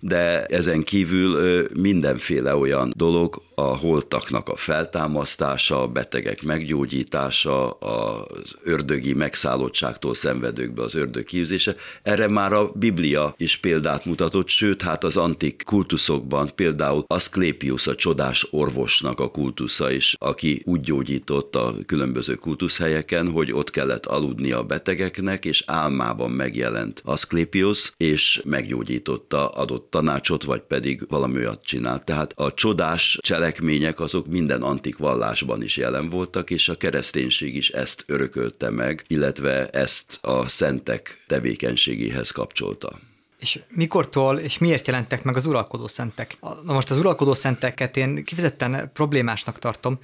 de 0.00 0.44
ezen 0.44 0.82
kívül 0.82 1.66
mindenféle 1.74 2.56
olyan 2.56 2.92
dolog, 2.96 3.42
a 3.58 3.76
holtaknak 3.76 4.48
a 4.48 4.56
feltámasztása, 4.56 5.82
a 5.82 5.86
betegek 5.86 6.42
meggyógyítása, 6.42 7.70
az 7.70 8.54
ördögi 8.62 9.14
megszállottságtól 9.14 10.14
szenvedőkbe 10.14 10.82
az 10.82 10.94
ördög 10.94 11.24
kiűzése. 11.24 11.74
Erre 12.02 12.28
már 12.28 12.52
a 12.52 12.70
Biblia 12.74 13.34
is 13.36 13.56
példát 13.56 14.04
mutatott, 14.04 14.48
sőt, 14.48 14.82
hát 14.82 15.04
az 15.04 15.16
antik 15.16 15.62
kultuszokban 15.66 16.50
például 16.54 17.04
Aszklépius 17.06 17.86
a 17.86 17.94
csodás 17.94 18.46
orvosnak 18.66 19.20
a 19.20 19.30
kultusza 19.30 19.90
is, 19.90 20.16
aki 20.18 20.62
úgy 20.64 20.80
gyógyított 20.80 21.56
a 21.56 21.74
különböző 21.86 22.34
kultuszhelyeken, 22.34 23.30
hogy 23.30 23.52
ott 23.52 23.70
kellett 23.70 24.06
aludni 24.06 24.52
a 24.52 24.62
betegeknek, 24.62 25.44
és 25.44 25.62
álmában 25.66 26.30
megjelent 26.30 27.02
Aszklépius, 27.04 27.92
és 27.96 28.40
meggyógyította, 28.44 29.48
adott 29.48 29.90
tanácsot, 29.90 30.44
vagy 30.44 30.60
pedig 30.60 31.04
valami 31.08 31.36
olyat 31.36 31.64
csinált. 31.64 32.04
Tehát 32.04 32.32
a 32.36 32.54
csodás 32.54 33.18
cselekmények 33.20 34.00
azok 34.00 34.26
minden 34.26 34.62
antik 34.62 34.96
vallásban 34.98 35.62
is 35.62 35.76
jelen 35.76 36.10
voltak, 36.10 36.50
és 36.50 36.68
a 36.68 36.76
kereszténység 36.76 37.56
is 37.56 37.70
ezt 37.70 38.04
örökölte 38.06 38.70
meg, 38.70 39.04
illetve 39.06 39.68
ezt 39.68 40.18
a 40.22 40.48
szentek 40.48 41.24
tevékenységéhez 41.26 42.30
kapcsolta. 42.30 42.98
És 43.46 43.60
mikortól 43.74 44.38
és 44.38 44.58
miért 44.58 44.86
jelentek 44.86 45.22
meg 45.22 45.36
az 45.36 45.46
uralkodó 45.46 45.86
szentek? 45.86 46.36
Na 46.64 46.72
most 46.72 46.90
az 46.90 46.96
uralkodó 46.96 47.34
szenteket 47.34 47.96
én 47.96 48.24
kifejezetten 48.24 48.90
problémásnak 48.92 49.58
tartom, 49.58 49.98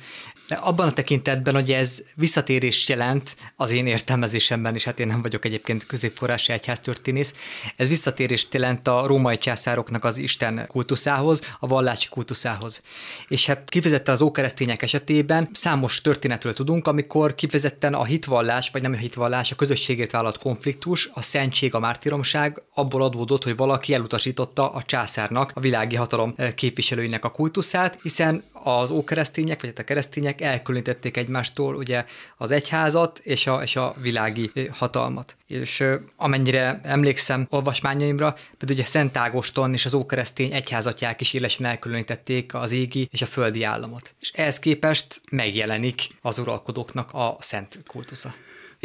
abban 0.61 0.87
a 0.87 0.93
tekintetben, 0.93 1.55
hogy 1.55 1.73
ez 1.73 2.03
visszatérés 2.15 2.89
jelent 2.89 3.37
az 3.57 3.73
én 3.73 3.87
értelmezésemben, 3.87 4.75
és 4.75 4.85
hát 4.85 5.01
én 5.01 5.07
nem 5.07 5.23
vagyok 5.23 5.45
egyébként 5.45 5.87
középkorási 5.87 6.53
egyháztörténész, 6.53 7.35
ez 7.77 7.89
visszatérést 7.89 8.55
jelent 8.55 8.89
a 8.89 9.07
római 9.07 9.39
császároknak 9.39 10.05
az 10.05 10.19
Isten 10.19 10.67
kultuszához, 10.67 11.57
a 11.61 11.67
vallási 11.67 12.09
kultuszához. 12.09 12.83
És 13.29 13.47
hát 13.47 13.69
kifejezetten 13.69 14.15
az 14.15 14.23
ókeresztények 14.23 14.83
esetében 14.83 15.49
számos 15.53 16.01
történetről 16.01 16.55
tudunk, 16.55 16.87
amikor 16.87 17.35
kifejezetten 17.35 17.95
a 17.95 18.05
hitvallás, 18.05 18.71
vagy 18.71 18.83
nem 18.83 18.93
a 18.93 18.97
hitvallás, 18.97 19.51
a 19.51 19.57
közösségért 19.57 20.11
vállalt 20.11 20.39
konfliktus, 20.39 21.11
a 21.15 21.23
szentség, 21.23 21.75
a 21.75 21.79
mártiromság 21.79 22.63
abból 22.75 23.03
adódott, 23.03 23.45
hogy 23.45 23.57
valaki 23.57 23.95
elutasította 23.95 24.73
a 24.73 24.83
császárnak, 24.83 25.53
a 25.55 25.61
világi 25.61 25.97
hatalom 25.97 26.35
képviselőinek 26.55 27.25
a 27.25 27.31
kultuszát, 27.31 27.99
hiszen 28.03 28.43
az 28.53 28.91
ókeresztények, 28.91 29.61
vagy 29.61 29.71
hát 29.71 29.79
a 29.79 29.85
keresztények 29.85 30.41
elkülönítették 30.43 31.17
egymástól 31.17 31.75
ugye 31.75 32.05
az 32.37 32.51
egyházat 32.51 33.19
és 33.19 33.47
a, 33.47 33.63
és 33.63 33.77
a 33.77 33.95
világi 34.01 34.51
hatalmat. 34.71 35.37
És 35.47 35.85
amennyire 36.17 36.81
emlékszem 36.83 37.47
olvasmányaimra, 37.51 38.33
például 38.33 38.79
ugye 38.79 38.85
Szent 38.85 39.17
Ágoston 39.17 39.73
és 39.73 39.85
az 39.85 39.95
ókeresztény 39.95 40.53
egyházatják 40.53 41.21
is 41.21 41.33
élesen 41.33 41.67
elkülönítették 41.67 42.55
az 42.55 42.73
égi 42.73 43.09
és 43.11 43.23
a 43.23 43.27
földi 43.27 43.63
államot. 43.63 44.15
És 44.21 44.33
ehhez 44.33 44.59
képest 44.59 45.21
megjelenik 45.31 46.09
az 46.21 46.39
uralkodóknak 46.39 47.13
a 47.13 47.37
szent 47.41 47.79
kultusza. 47.87 48.35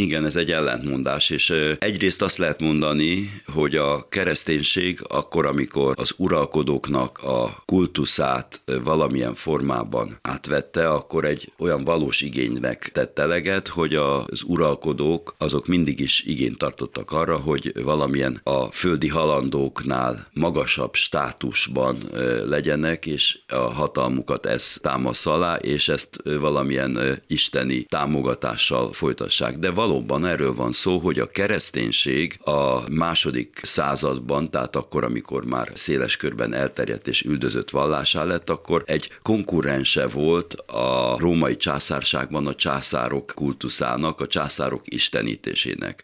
Igen, 0.01 0.25
ez 0.25 0.35
egy 0.35 0.51
ellentmondás, 0.51 1.29
és 1.29 1.53
egyrészt 1.79 2.21
azt 2.21 2.37
lehet 2.37 2.61
mondani, 2.61 3.41
hogy 3.45 3.75
a 3.75 4.07
kereszténység 4.09 4.99
akkor, 5.07 5.45
amikor 5.45 5.93
az 5.95 6.13
uralkodóknak 6.17 7.19
a 7.23 7.63
kultuszát 7.65 8.61
valamilyen 8.83 9.33
formában 9.33 10.19
átvette, 10.21 10.89
akkor 10.89 11.25
egy 11.25 11.51
olyan 11.57 11.83
valós 11.83 12.21
igénynek 12.21 12.89
tette 12.93 13.21
eleget, 13.21 13.67
hogy 13.67 13.95
az 13.95 14.43
uralkodók 14.45 15.35
azok 15.37 15.67
mindig 15.67 15.99
is 15.99 16.23
igényt 16.23 16.57
tartottak 16.57 17.11
arra, 17.11 17.37
hogy 17.37 17.83
valamilyen 17.83 18.39
a 18.43 18.71
földi 18.71 19.07
halandóknál 19.07 20.27
magasabb 20.33 20.93
státusban 20.93 21.97
legyenek, 22.45 23.05
és 23.05 23.39
a 23.47 23.55
hatalmukat 23.55 24.45
ez 24.45 24.77
támasz 24.81 25.25
alá, 25.25 25.55
és 25.55 25.89
ezt 25.89 26.19
valamilyen 26.23 27.21
isteni 27.27 27.83
támogatással 27.83 28.93
folytassák. 28.93 29.57
De 29.57 29.85
valóban 29.87 30.25
erről 30.25 30.53
van 30.53 30.71
szó, 30.71 30.97
hogy 30.97 31.19
a 31.19 31.25
kereszténység 31.25 32.39
a 32.43 32.89
második 32.89 33.59
században, 33.63 34.51
tehát 34.51 34.75
akkor, 34.75 35.03
amikor 35.03 35.45
már 35.45 35.71
széles 35.73 36.17
körben 36.17 36.53
elterjedt 36.53 37.07
és 37.07 37.21
üldözött 37.21 37.69
vallásá 37.69 38.23
lett, 38.23 38.49
akkor 38.49 38.83
egy 38.85 39.09
konkurense 39.21 40.07
volt 40.07 40.53
a 40.53 41.15
római 41.19 41.55
császárságban 41.55 42.47
a 42.47 42.55
császárok 42.55 43.31
kultuszának, 43.35 44.21
a 44.21 44.27
császárok 44.27 44.81
istenítésének 44.85 46.03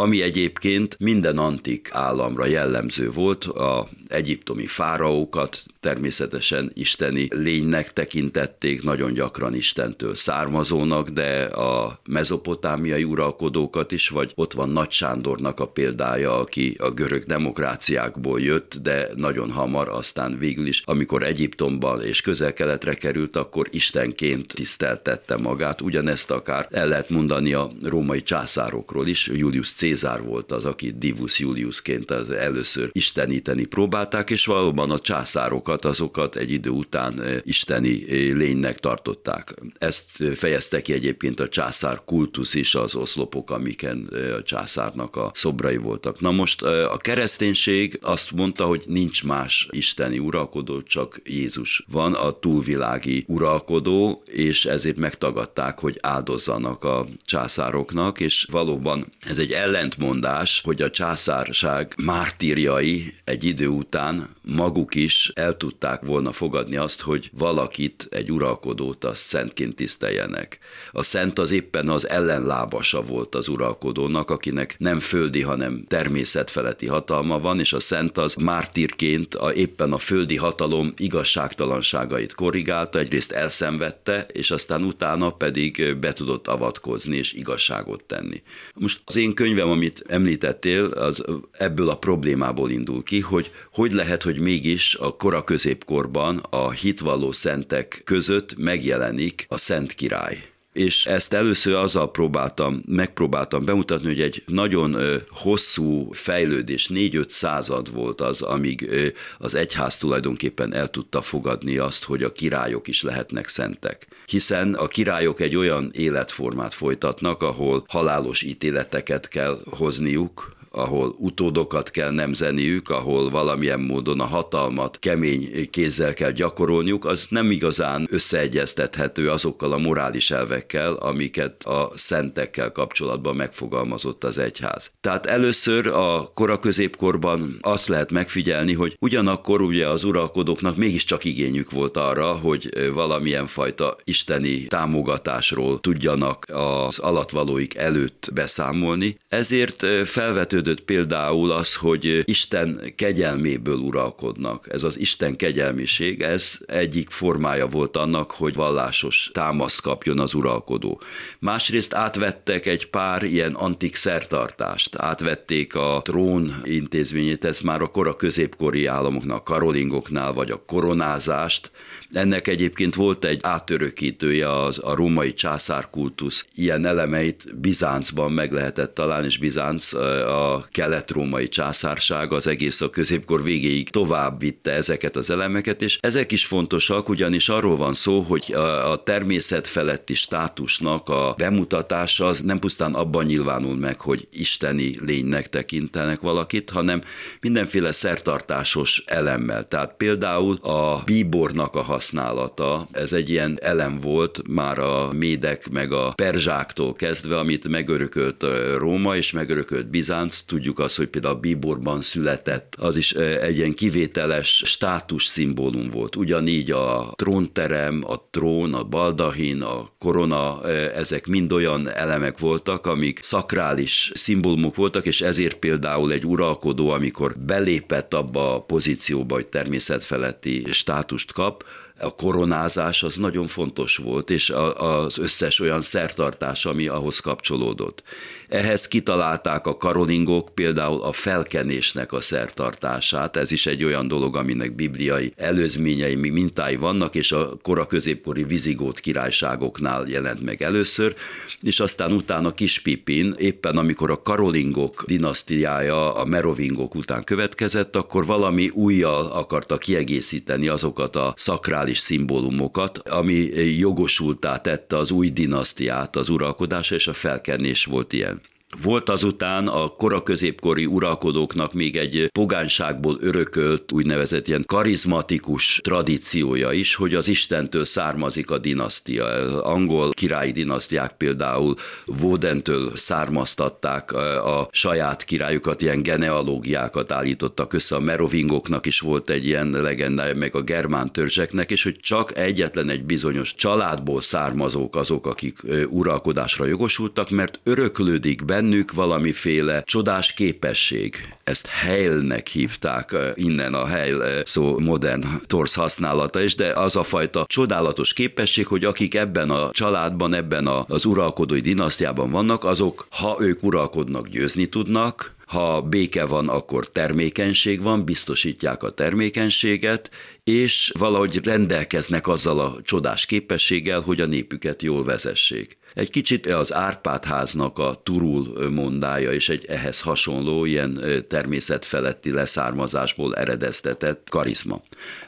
ami 0.00 0.22
egyébként 0.22 0.96
minden 0.98 1.38
antik 1.38 1.88
államra 1.92 2.46
jellemző 2.46 3.10
volt, 3.10 3.44
a 3.44 3.88
egyiptomi 4.08 4.66
fáraókat 4.66 5.64
természetesen 5.80 6.70
isteni 6.74 7.28
lénynek 7.30 7.92
tekintették, 7.92 8.82
nagyon 8.82 9.12
gyakran 9.12 9.54
Istentől 9.54 10.14
származónak, 10.14 11.08
de 11.08 11.42
a 11.44 12.00
mezopotámiai 12.08 13.04
uralkodókat 13.04 13.92
is, 13.92 14.08
vagy 14.08 14.32
ott 14.34 14.52
van 14.52 14.68
Nagy 14.68 14.90
Sándornak 14.90 15.60
a 15.60 15.66
példája, 15.66 16.38
aki 16.38 16.76
a 16.78 16.90
görög 16.90 17.24
demokráciákból 17.24 18.40
jött, 18.40 18.78
de 18.82 19.08
nagyon 19.16 19.50
hamar 19.50 19.88
aztán 19.88 20.38
végül 20.38 20.66
is, 20.66 20.82
amikor 20.84 21.22
Egyiptomban 21.22 22.02
és 22.02 22.20
közel-keletre 22.20 22.94
került, 22.94 23.36
akkor 23.36 23.68
istenként 23.70 24.54
tiszteltette 24.54 25.36
magát. 25.36 25.80
Ugyanezt 25.80 26.30
akár 26.30 26.68
el 26.70 26.88
lehet 26.88 27.10
mondani 27.10 27.52
a 27.52 27.70
római 27.82 28.22
császárokról 28.22 29.06
is, 29.06 29.30
Julius 29.34 29.66
Cézár 29.84 30.22
volt 30.22 30.52
az, 30.52 30.64
aki 30.64 30.94
Divus 30.98 31.38
Juliusként 31.38 32.10
az 32.10 32.30
először 32.30 32.88
isteníteni 32.92 33.64
próbálták, 33.64 34.30
és 34.30 34.46
valóban 34.46 34.90
a 34.90 34.98
császárokat, 34.98 35.84
azokat 35.84 36.36
egy 36.36 36.50
idő 36.50 36.70
után 36.70 37.22
eh, 37.22 37.36
isteni 37.42 38.04
eh, 38.08 38.36
lénynek 38.36 38.78
tartották. 38.78 39.54
Ezt 39.78 40.04
fejezte 40.34 40.82
ki 40.82 40.92
egyébként 40.92 41.40
a 41.40 41.48
császár 41.48 42.00
kultusz 42.04 42.54
is, 42.54 42.74
az 42.74 42.94
oszlopok, 42.94 43.50
amiken 43.50 44.08
eh, 44.12 44.34
a 44.34 44.42
császárnak 44.42 45.16
a 45.16 45.30
szobrai 45.34 45.76
voltak. 45.76 46.20
Na 46.20 46.30
most 46.30 46.62
a 46.62 46.96
kereszténység 46.96 47.98
azt 48.02 48.32
mondta, 48.32 48.64
hogy 48.64 48.82
nincs 48.86 49.24
más 49.24 49.68
isteni 49.70 50.18
uralkodó, 50.18 50.82
csak 50.82 51.20
Jézus 51.24 51.84
van, 51.90 52.14
a 52.14 52.38
túlvilági 52.38 53.24
uralkodó, 53.28 54.22
és 54.26 54.64
ezért 54.64 54.96
megtagadták, 54.96 55.78
hogy 55.78 55.98
áldozzanak 56.00 56.84
a 56.84 57.06
császároknak, 57.24 58.20
és 58.20 58.46
valóban 58.50 59.12
ez 59.20 59.38
egy 59.38 59.52
ellen 59.52 59.73
ellentmondás, 59.74 60.60
hogy 60.64 60.82
a 60.82 60.90
császárság 60.90 61.94
mártírjai 62.02 63.14
egy 63.24 63.44
idő 63.44 63.66
után 63.66 64.28
maguk 64.42 64.94
is 64.94 65.32
el 65.34 65.56
tudták 65.56 66.04
volna 66.04 66.32
fogadni 66.32 66.76
azt, 66.76 67.00
hogy 67.00 67.30
valakit, 67.32 68.06
egy 68.10 68.32
uralkodót, 68.32 69.04
a 69.04 69.14
szentként 69.14 69.74
tiszteljenek. 69.74 70.58
A 70.92 71.02
szent 71.02 71.38
az 71.38 71.50
éppen 71.50 71.88
az 71.88 72.08
ellenlábasa 72.08 73.02
volt 73.02 73.34
az 73.34 73.48
uralkodónak, 73.48 74.30
akinek 74.30 74.76
nem 74.78 75.00
földi, 75.00 75.40
hanem 75.40 75.84
természetfeletti 75.88 76.86
hatalma 76.86 77.38
van, 77.38 77.60
és 77.60 77.72
a 77.72 77.80
szent 77.80 78.18
az 78.18 78.34
mártírként 78.34 79.34
a, 79.34 79.52
éppen 79.52 79.92
a 79.92 79.98
földi 79.98 80.36
hatalom 80.36 80.92
igazságtalanságait 80.96 82.34
korrigálta, 82.34 82.98
egyrészt 82.98 83.32
elszenvedte, 83.32 84.26
és 84.32 84.50
aztán 84.50 84.82
utána 84.82 85.30
pedig 85.30 85.96
be 86.00 86.12
tudott 86.12 86.48
avatkozni 86.48 87.16
és 87.16 87.32
igazságot 87.32 88.04
tenni. 88.04 88.42
Most 88.74 89.00
az 89.04 89.16
én 89.16 89.34
könyvem 89.64 89.70
amit 89.70 90.04
említettél, 90.08 90.84
az 90.84 91.24
ebből 91.52 91.88
a 91.88 91.98
problémából 91.98 92.70
indul 92.70 93.02
ki, 93.02 93.20
hogy 93.20 93.50
hogy 93.72 93.92
lehet, 93.92 94.22
hogy 94.22 94.38
mégis 94.38 94.94
a 94.94 95.16
kora 95.16 95.44
középkorban 95.44 96.38
a 96.50 96.70
hitvalló 96.70 97.32
szentek 97.32 98.02
között 98.04 98.56
megjelenik 98.56 99.46
a 99.48 99.58
Szent 99.58 99.92
Király 99.92 100.53
és 100.74 101.06
ezt 101.06 101.32
először 101.32 101.74
azzal 101.74 102.10
próbáltam, 102.10 102.82
megpróbáltam 102.86 103.64
bemutatni, 103.64 104.06
hogy 104.06 104.20
egy 104.20 104.42
nagyon 104.46 104.96
hosszú 105.30 106.12
fejlődés, 106.12 106.88
négy-öt 106.88 107.30
század 107.30 107.92
volt 107.92 108.20
az, 108.20 108.42
amíg 108.42 108.90
az 109.38 109.54
egyház 109.54 109.96
tulajdonképpen 109.96 110.74
el 110.74 110.88
tudta 110.88 111.22
fogadni 111.22 111.76
azt, 111.76 112.04
hogy 112.04 112.22
a 112.22 112.32
királyok 112.32 112.88
is 112.88 113.02
lehetnek 113.02 113.48
szentek. 113.48 114.06
Hiszen 114.26 114.74
a 114.74 114.86
királyok 114.86 115.40
egy 115.40 115.56
olyan 115.56 115.90
életformát 115.92 116.74
folytatnak, 116.74 117.42
ahol 117.42 117.84
halálos 117.88 118.42
ítéleteket 118.42 119.28
kell 119.28 119.58
hozniuk, 119.70 120.48
ahol 120.74 121.14
utódokat 121.18 121.90
kell 121.90 122.10
nemzeniük, 122.10 122.88
ahol 122.90 123.30
valamilyen 123.30 123.80
módon 123.80 124.20
a 124.20 124.24
hatalmat 124.24 124.98
kemény 124.98 125.70
kézzel 125.70 126.14
kell 126.14 126.30
gyakorolniuk, 126.30 127.04
az 127.04 127.26
nem 127.30 127.50
igazán 127.50 128.06
összeegyeztethető 128.10 129.30
azokkal 129.30 129.72
a 129.72 129.78
morális 129.78 130.30
elvekkel, 130.30 130.92
amiket 130.92 131.64
a 131.64 131.90
szentekkel 131.94 132.72
kapcsolatban 132.72 133.36
megfogalmazott 133.36 134.24
az 134.24 134.38
egyház. 134.38 134.92
Tehát 135.00 135.26
először 135.26 135.86
a 135.86 136.30
kora 136.34 136.58
középkorban 136.58 137.58
azt 137.60 137.88
lehet 137.88 138.10
megfigyelni, 138.10 138.72
hogy 138.72 138.96
ugyanakkor 139.00 139.60
ugye 139.60 139.88
az 139.88 140.04
uralkodóknak 140.04 140.76
mégiscsak 140.76 141.24
igényük 141.24 141.70
volt 141.70 141.96
arra, 141.96 142.32
hogy 142.32 142.90
valamilyen 142.92 143.46
fajta 143.46 143.96
isteni 144.04 144.66
támogatásról 144.66 145.80
tudjanak 145.80 146.44
az 146.52 146.98
alatvalóik 146.98 147.74
előtt 147.74 148.30
beszámolni. 148.34 149.16
Ezért 149.28 149.86
felvető 150.04 150.60
fejlődött 150.64 150.84
például 150.84 151.50
az, 151.50 151.74
hogy 151.74 152.22
Isten 152.24 152.92
kegyelméből 152.96 153.76
uralkodnak. 153.76 154.66
Ez 154.72 154.82
az 154.82 154.98
Isten 154.98 155.36
kegyelmiség, 155.36 156.22
ez 156.22 156.58
egyik 156.66 157.10
formája 157.10 157.66
volt 157.66 157.96
annak, 157.96 158.30
hogy 158.30 158.54
vallásos 158.54 159.30
támaszt 159.32 159.80
kapjon 159.80 160.18
az 160.18 160.34
uralkodó. 160.34 161.00
Másrészt 161.38 161.94
átvettek 161.94 162.66
egy 162.66 162.90
pár 162.90 163.22
ilyen 163.22 163.54
antik 163.54 163.96
szertartást, 163.96 164.96
átvették 164.96 165.74
a 165.74 166.00
trón 166.04 166.60
intézményét, 166.64 167.44
ez 167.44 167.60
már 167.60 167.82
a 167.82 167.86
kora 167.86 168.16
középkori 168.16 168.86
államoknak, 168.86 169.44
karolingoknál, 169.44 170.32
vagy 170.32 170.50
a 170.50 170.62
koronázást, 170.66 171.70
ennek 172.16 172.48
egyébként 172.48 172.94
volt 172.94 173.24
egy 173.24 173.38
átörökítője 173.42 174.62
az, 174.62 174.78
a 174.82 174.94
római 174.94 175.32
császárkultusz. 175.32 176.44
Ilyen 176.54 176.86
elemeit 176.86 177.58
Bizáncban 177.60 178.32
meg 178.32 178.52
lehetett 178.52 178.94
találni, 178.94 179.26
és 179.26 179.38
Bizánc 179.38 179.92
a 179.92 180.66
kelet-római 180.70 181.48
császárság 181.48 182.32
az 182.32 182.46
egész 182.46 182.80
a 182.80 182.90
középkor 182.90 183.42
végéig 183.42 183.90
tovább 183.90 184.40
vitte 184.40 184.72
ezeket 184.72 185.16
az 185.16 185.30
elemeket, 185.30 185.82
és 185.82 185.98
ezek 186.00 186.32
is 186.32 186.46
fontosak, 186.46 187.08
ugyanis 187.08 187.48
arról 187.48 187.76
van 187.76 187.94
szó, 187.94 188.20
hogy 188.20 188.52
a, 188.52 189.02
természet 189.02 189.66
feletti 189.66 190.14
státusnak 190.14 191.08
a 191.08 191.34
bemutatása 191.38 192.26
az 192.26 192.40
nem 192.40 192.58
pusztán 192.58 192.94
abban 192.94 193.24
nyilvánul 193.24 193.76
meg, 193.76 194.00
hogy 194.00 194.28
isteni 194.32 194.94
lénynek 195.00 195.48
tekintenek 195.48 196.20
valakit, 196.20 196.70
hanem 196.70 197.02
mindenféle 197.40 197.92
szertartásos 197.92 199.02
elemmel. 199.06 199.64
Tehát 199.64 199.94
például 199.96 200.54
a 200.54 201.02
bíbornak 201.04 201.74
a 201.74 201.82
használata, 202.04 202.88
ez 202.92 203.12
egy 203.12 203.30
ilyen 203.30 203.58
elem 203.62 203.98
volt 204.00 204.42
már 204.48 204.78
a 204.78 205.12
médek 205.12 205.70
meg 205.70 205.92
a 205.92 206.12
perzsáktól 206.14 206.92
kezdve, 206.92 207.38
amit 207.38 207.68
megörökölt 207.68 208.44
Róma 208.76 209.16
és 209.16 209.32
megörökölt 209.32 209.86
Bizánc. 209.86 210.40
Tudjuk 210.40 210.78
azt, 210.78 210.96
hogy 210.96 211.06
például 211.06 211.34
a 211.34 211.38
bíborban 211.38 212.02
született, 212.02 212.74
az 212.78 212.96
is 212.96 213.12
egy 213.14 213.56
ilyen 213.56 213.74
kivételes 213.74 214.62
státus 214.66 215.24
szimbólum 215.24 215.90
volt. 215.90 216.16
Ugyanígy 216.16 216.70
a 216.70 217.12
trónterem, 217.16 218.04
a 218.06 218.28
trón, 218.30 218.74
a 218.74 218.84
baldahin, 218.84 219.62
a 219.62 219.88
korona, 219.98 220.68
ezek 220.94 221.26
mind 221.26 221.52
olyan 221.52 221.90
elemek 221.90 222.38
voltak, 222.38 222.86
amik 222.86 223.22
szakrális 223.22 224.12
szimbólumok 224.14 224.74
voltak, 224.74 225.06
és 225.06 225.20
ezért 225.20 225.56
például 225.56 226.12
egy 226.12 226.26
uralkodó, 226.26 226.90
amikor 226.90 227.34
belépett 227.46 228.14
abba 228.14 228.54
a 228.54 228.60
pozícióba, 228.60 229.34
hogy 229.34 229.46
természetfeletti 229.46 230.64
státust 230.70 231.32
kap, 231.32 231.64
a 231.98 232.14
koronázás 232.14 233.02
az 233.02 233.16
nagyon 233.16 233.46
fontos 233.46 233.96
volt, 233.96 234.30
és 234.30 234.52
az 234.76 235.18
összes 235.18 235.60
olyan 235.60 235.82
szertartás, 235.82 236.66
ami 236.66 236.86
ahhoz 236.86 237.18
kapcsolódott. 237.18 238.02
Ehhez 238.48 238.88
kitalálták 238.88 239.66
a 239.66 239.76
karolingok 239.76 240.54
például 240.54 241.02
a 241.02 241.12
felkenésnek 241.12 242.12
a 242.12 242.20
szertartását, 242.20 243.36
ez 243.36 243.50
is 243.50 243.66
egy 243.66 243.84
olyan 243.84 244.08
dolog, 244.08 244.36
aminek 244.36 244.74
bibliai 244.74 245.32
előzményei, 245.36 246.14
mintái 246.14 246.76
vannak, 246.76 247.14
és 247.14 247.32
a 247.32 247.56
kora 247.62 247.86
középkori 247.86 248.44
vizigót 248.44 249.00
királyságoknál 249.00 250.04
jelent 250.06 250.42
meg 250.42 250.62
először, 250.62 251.14
és 251.62 251.80
aztán 251.80 252.12
utána 252.12 252.52
Kispipin, 252.52 253.34
éppen 253.38 253.76
amikor 253.76 254.10
a 254.10 254.22
karolingok 254.22 255.04
dinasztiája 255.06 256.14
a 256.14 256.24
merovingok 256.24 256.94
után 256.94 257.24
következett, 257.24 257.96
akkor 257.96 258.26
valami 258.26 258.68
újjal 258.68 259.26
akarta 259.26 259.78
kiegészíteni 259.78 260.68
azokat 260.68 261.16
a 261.16 261.32
szakrális 261.36 261.98
szimbólumokat, 261.98 262.98
ami 262.98 263.34
jogosultá 263.78 264.56
tette 264.56 264.96
az 264.96 265.10
új 265.10 265.28
dinasztiát 265.28 266.16
az 266.16 266.28
uralkodása, 266.28 266.94
és 266.94 267.06
a 267.06 267.12
felkenés 267.12 267.84
volt 267.84 268.12
ilyen. 268.12 268.33
Volt 268.82 269.08
azután 269.08 269.66
a 269.66 269.88
kora 269.88 270.22
középkori 270.22 270.86
uralkodóknak 270.86 271.72
még 271.72 271.96
egy 271.96 272.28
pogányságból 272.32 273.18
örökölt 273.20 273.92
úgynevezett 273.92 274.48
ilyen 274.48 274.64
karizmatikus 274.66 275.80
tradíciója 275.82 276.72
is, 276.72 276.94
hogy 276.94 277.14
az 277.14 277.28
Istentől 277.28 277.84
származik 277.84 278.50
a 278.50 278.58
dinasztia. 278.58 279.24
Angol 279.62 280.10
királyi 280.12 280.50
dinasztiák 280.50 281.16
például 281.16 281.74
Vódentől 282.04 282.96
származtatták 282.96 284.12
a 284.12 284.68
saját 284.70 285.24
királyukat, 285.24 285.82
ilyen 285.82 286.02
genealógiákat 286.02 287.12
állítottak 287.12 287.72
össze. 287.72 287.96
A 287.96 288.00
merovingoknak 288.00 288.86
is 288.86 289.00
volt 289.00 289.30
egy 289.30 289.46
ilyen 289.46 289.70
legendája, 289.70 290.34
meg 290.34 290.54
a 290.54 290.62
germán 290.62 291.12
törzseknek, 291.12 291.70
és 291.70 291.82
hogy 291.82 291.96
csak 292.00 292.38
egyetlen 292.38 292.88
egy 292.88 293.04
bizonyos 293.04 293.54
családból 293.54 294.20
származók 294.20 294.96
azok, 294.96 295.26
akik 295.26 295.58
uralkodásra 295.88 296.64
jogosultak, 296.64 297.30
mert 297.30 297.60
öröklődik 297.62 298.44
benne 298.44 298.62
bennük 298.64 298.92
valamiféle 298.92 299.82
csodás 299.82 300.32
képesség. 300.32 301.34
Ezt 301.44 301.66
Heilnek 301.66 302.46
hívták, 302.46 303.16
innen 303.34 303.74
a 303.74 303.86
Heil 303.86 304.42
szó 304.44 304.78
modern 304.78 305.24
torsz 305.46 305.74
használata 305.74 306.40
is, 306.40 306.54
de 306.54 306.72
az 306.72 306.96
a 306.96 307.02
fajta 307.02 307.44
csodálatos 307.48 308.12
képesség, 308.12 308.66
hogy 308.66 308.84
akik 308.84 309.14
ebben 309.14 309.50
a 309.50 309.70
családban, 309.70 310.34
ebben 310.34 310.66
az 310.66 311.04
uralkodói 311.04 311.60
dinasztiában 311.60 312.30
vannak, 312.30 312.64
azok, 312.64 313.06
ha 313.10 313.36
ők 313.40 313.62
uralkodnak, 313.62 314.28
győzni 314.28 314.66
tudnak, 314.66 315.34
ha 315.46 315.80
béke 315.80 316.24
van, 316.24 316.48
akkor 316.48 316.88
termékenység 316.88 317.82
van, 317.82 318.04
biztosítják 318.04 318.82
a 318.82 318.90
termékenységet, 318.90 320.10
és 320.44 320.92
valahogy 320.98 321.40
rendelkeznek 321.44 322.28
azzal 322.28 322.58
a 322.58 322.76
csodás 322.82 323.26
képességgel, 323.26 324.00
hogy 324.00 324.20
a 324.20 324.26
népüket 324.26 324.82
jól 324.82 325.04
vezessék. 325.04 325.78
Egy 325.94 326.10
kicsit 326.10 326.46
az 326.46 326.72
Árpád 326.72 327.24
háznak 327.24 327.78
a 327.78 328.00
turul 328.02 328.70
mondája, 328.70 329.32
és 329.32 329.48
egy 329.48 329.64
ehhez 329.64 330.00
hasonló 330.00 330.64
ilyen 330.64 331.04
természetfeletti 331.28 332.32
leszármazásból 332.32 333.34
eredeztetett 333.34 334.28
karizma. 334.30 334.82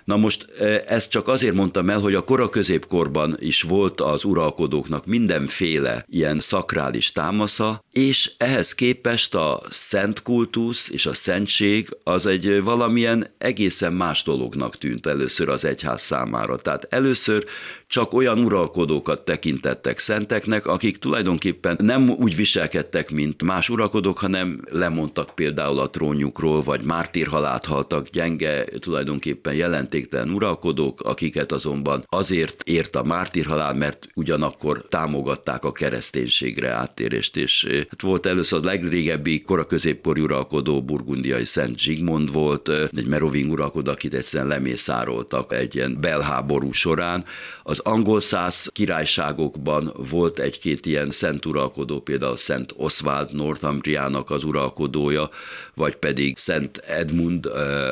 Na 0.05 0.17
most 0.17 0.47
ezt 0.87 1.11
csak 1.11 1.29
azért 1.29 1.55
mondtam 1.55 1.91
el, 1.91 1.99
hogy 1.99 2.15
a 2.15 2.25
kora 2.25 2.49
középkorban 2.49 3.37
is 3.41 3.63
volt 3.63 4.01
az 4.01 4.25
uralkodóknak 4.25 5.07
mindenféle 5.07 6.05
ilyen 6.09 6.41
szakrális 6.41 7.13
támasza, 7.13 7.85
és 7.93 8.33
ehhez 8.37 8.75
képest 8.75 9.35
a 9.35 9.61
szent 9.69 10.23
kultusz 10.23 10.91
és 10.91 11.07
a 11.07 11.13
szentség 11.13 11.97
az 12.05 12.27
egy 12.27 12.63
valamilyen 12.63 13.35
egészen 13.39 13.93
más 13.93 14.23
dolognak 14.23 14.79
tűnt 14.79 15.07
először 15.07 15.49
az 15.49 15.65
egyház 15.65 16.03
számára. 16.03 16.57
Tehát 16.57 16.87
először 16.91 17.45
csak 17.87 18.15
olyan 18.15 18.39
uralkodókat 18.39 19.25
tekintettek 19.25 19.99
szenteknek, 19.99 20.67
akik 20.67 20.97
tulajdonképpen 20.97 21.77
nem 21.81 22.11
úgy 22.11 22.37
viselkedtek, 22.37 23.11
mint 23.11 23.43
más 23.45 23.69
uralkodók, 23.69 24.19
hanem 24.19 24.61
lemondtak 24.71 25.35
például 25.35 25.79
a 25.79 25.91
trónjukról, 25.91 26.61
vagy 26.61 26.83
mártírhalált 26.83 27.65
haltak, 27.65 28.09
gyenge, 28.09 28.65
tulajdonképpen 28.65 29.55
jelentéktelen 29.55 30.31
uralkodók, 30.31 31.01
akiket 31.01 31.53
azonban 31.53 32.05
azért 32.09 32.63
ért 32.63 32.97
a 32.97 33.03
mártírhalál, 33.03 33.75
mert 33.75 34.07
ugyanakkor 34.15 34.85
támogatták 34.89 35.65
a 35.65 35.73
kereszténységre 35.73 36.71
áttérést, 36.71 37.37
és 37.37 37.67
hát 37.91 38.03
volt 38.03 38.27
először 38.27 38.61
a 38.63 38.67
legrégebbi 38.67 39.43
koraközépkori 39.43 40.21
uralkodó 40.21 40.83
burgundiai 40.83 41.45
Szent 41.45 41.79
Zsigmond 41.79 42.33
volt, 42.33 42.69
egy 42.69 43.07
meroving 43.07 43.51
uralkodó, 43.51 43.91
akit 43.91 44.15
egyszerűen 44.15 44.49
lemészároltak 44.49 45.53
egy 45.53 45.75
ilyen 45.75 46.01
belháború 46.01 46.73
során. 46.73 47.25
Az 47.77 47.83
angol 47.93 48.21
száz 48.21 48.71
királyságokban 48.73 49.93
volt 50.11 50.39
egy-két 50.39 50.87
ilyen 50.87 51.11
szent 51.11 51.47
uralkodó, 51.47 52.01
például 52.01 52.37
Szent 52.37 52.75
Oswald 52.77 53.33
Northumbriának 53.33 54.31
az 54.31 54.45
uralkodója, 54.45 55.31
vagy 55.75 55.97
pedig 55.97 56.39
Szent 56.39 56.77
Edmund, 56.77 57.47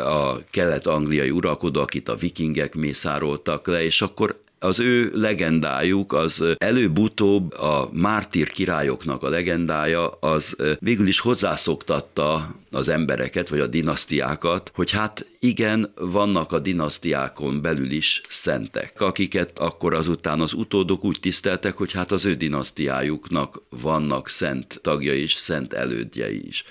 a 0.05 0.39
kelet-angliai 0.51 1.31
uralkodó, 1.31 1.81
akit 1.81 2.09
a 2.09 2.15
vikingek 2.15 2.75
mészároltak 2.75 3.67
le, 3.67 3.83
és 3.83 4.03
akkor 4.03 4.41
az 4.65 4.81
ő 4.81 5.11
legendájuk 5.15 6.13
az 6.13 6.45
előbb-utóbb 6.59 7.53
a 7.53 7.91
mártír 7.93 8.49
királyoknak 8.49 9.23
a 9.23 9.29
legendája 9.29 10.11
az 10.11 10.57
végül 10.79 11.07
is 11.07 11.21
hozzászoktatta 11.21 12.55
az 12.71 12.89
embereket, 12.89 13.49
vagy 13.49 13.61
a 13.61 13.67
dinasztiákat, 13.67 14.71
hogy 14.75 14.91
hát 14.91 15.27
igen, 15.39 15.93
vannak 15.95 16.53
a 16.53 16.59
dinasztiákon 16.59 17.61
belül 17.61 17.91
is 17.91 18.23
szentek, 18.29 19.01
akiket 19.01 19.59
akkor 19.59 19.95
azután 19.95 20.41
az 20.41 20.53
utódok 20.53 21.05
úgy 21.05 21.21
tiszteltek, 21.21 21.77
hogy 21.77 21.93
hát 21.93 22.13
az 22.13 22.25
ő 22.25 22.35
dinasztiájuknak 22.35 23.63
vannak 23.69 24.29
szent 24.29 24.79
tagjai 24.83 25.23
is, 25.23 25.35
szent 25.35 25.73
elődjei 25.73 26.47
is 26.47 26.65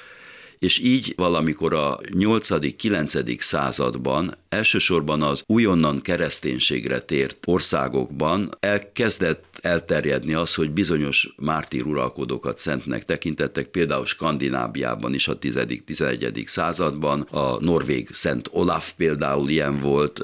és 0.63 0.79
így 0.79 1.13
valamikor 1.17 1.73
a 1.73 1.99
8.-9. 2.11 3.39
században 3.39 4.37
elsősorban 4.49 5.21
az 5.21 5.43
újonnan 5.45 6.01
kereszténységre 6.01 6.99
tért 6.99 7.37
országokban 7.45 8.57
elkezdett 8.59 9.45
elterjedni 9.61 10.33
az, 10.33 10.53
hogy 10.53 10.71
bizonyos 10.71 11.33
mártír 11.37 11.85
uralkodókat 11.85 12.57
szentnek 12.57 13.05
tekintettek, 13.05 13.67
például 13.67 14.05
Skandinábiában 14.05 15.13
is 15.13 15.27
a 15.27 15.39
10.-11. 15.39 16.45
században, 16.45 17.21
a 17.21 17.57
norvég 17.59 18.09
Szent 18.11 18.49
Olaf 18.51 18.93
például 18.93 19.49
ilyen 19.49 19.77
volt, 19.77 20.21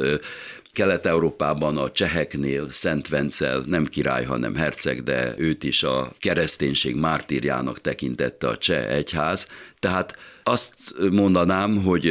Kelet-Európában 0.72 1.78
a 1.78 1.92
cseheknél 1.92 2.72
Szent 2.72 3.08
Vencel 3.08 3.64
nem 3.66 3.86
király, 3.86 4.24
hanem 4.24 4.56
herceg, 4.56 5.04
de 5.04 5.34
őt 5.38 5.64
is 5.64 5.84
a 5.84 6.14
kereszténység 6.20 6.96
mártírjának 6.96 7.82
tekintette 7.82 8.48
a 8.48 8.58
cseh 8.58 8.90
egyház. 8.96 9.48
Tehát 9.80 10.16
azt 10.44 10.74
mondanám, 11.12 11.84
hogy 11.84 12.06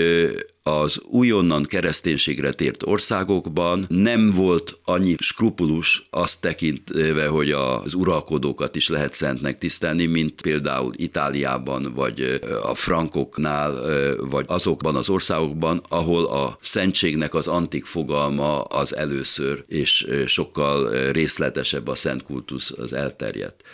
az 0.69 1.01
újonnan 1.05 1.63
kereszténységre 1.63 2.53
tért 2.53 2.83
országokban 2.83 3.87
nem 3.89 4.31
volt 4.31 4.79
annyi 4.85 5.15
skrupulus 5.19 6.07
azt 6.11 6.41
tekintve, 6.41 7.27
hogy 7.27 7.51
az 7.51 7.95
uralkodókat 7.95 8.77
is 8.77 8.89
lehet 8.89 9.15
szentnek 9.15 9.59
tisztelni, 9.59 10.07
mint 10.07 10.43
például 10.43 10.93
Itáliában, 10.97 11.93
vagy 11.95 12.41
a 12.63 12.75
frankoknál, 12.75 13.83
vagy 14.17 14.45
azokban 14.49 14.97
az 14.97 15.09
országokban, 15.09 15.83
ahol 15.89 16.25
a 16.25 16.59
szentségnek 16.61 17.35
az 17.35 17.47
antik 17.47 17.85
fogalma 17.85 18.63
az 18.63 18.97
először, 18.97 19.63
és 19.67 20.07
sokkal 20.27 21.11
részletesebb 21.13 21.89
a 21.89 21.95
szent 21.95 22.23
kultusz 22.23 22.73
az 22.77 22.93
elterjedt. 22.93 23.65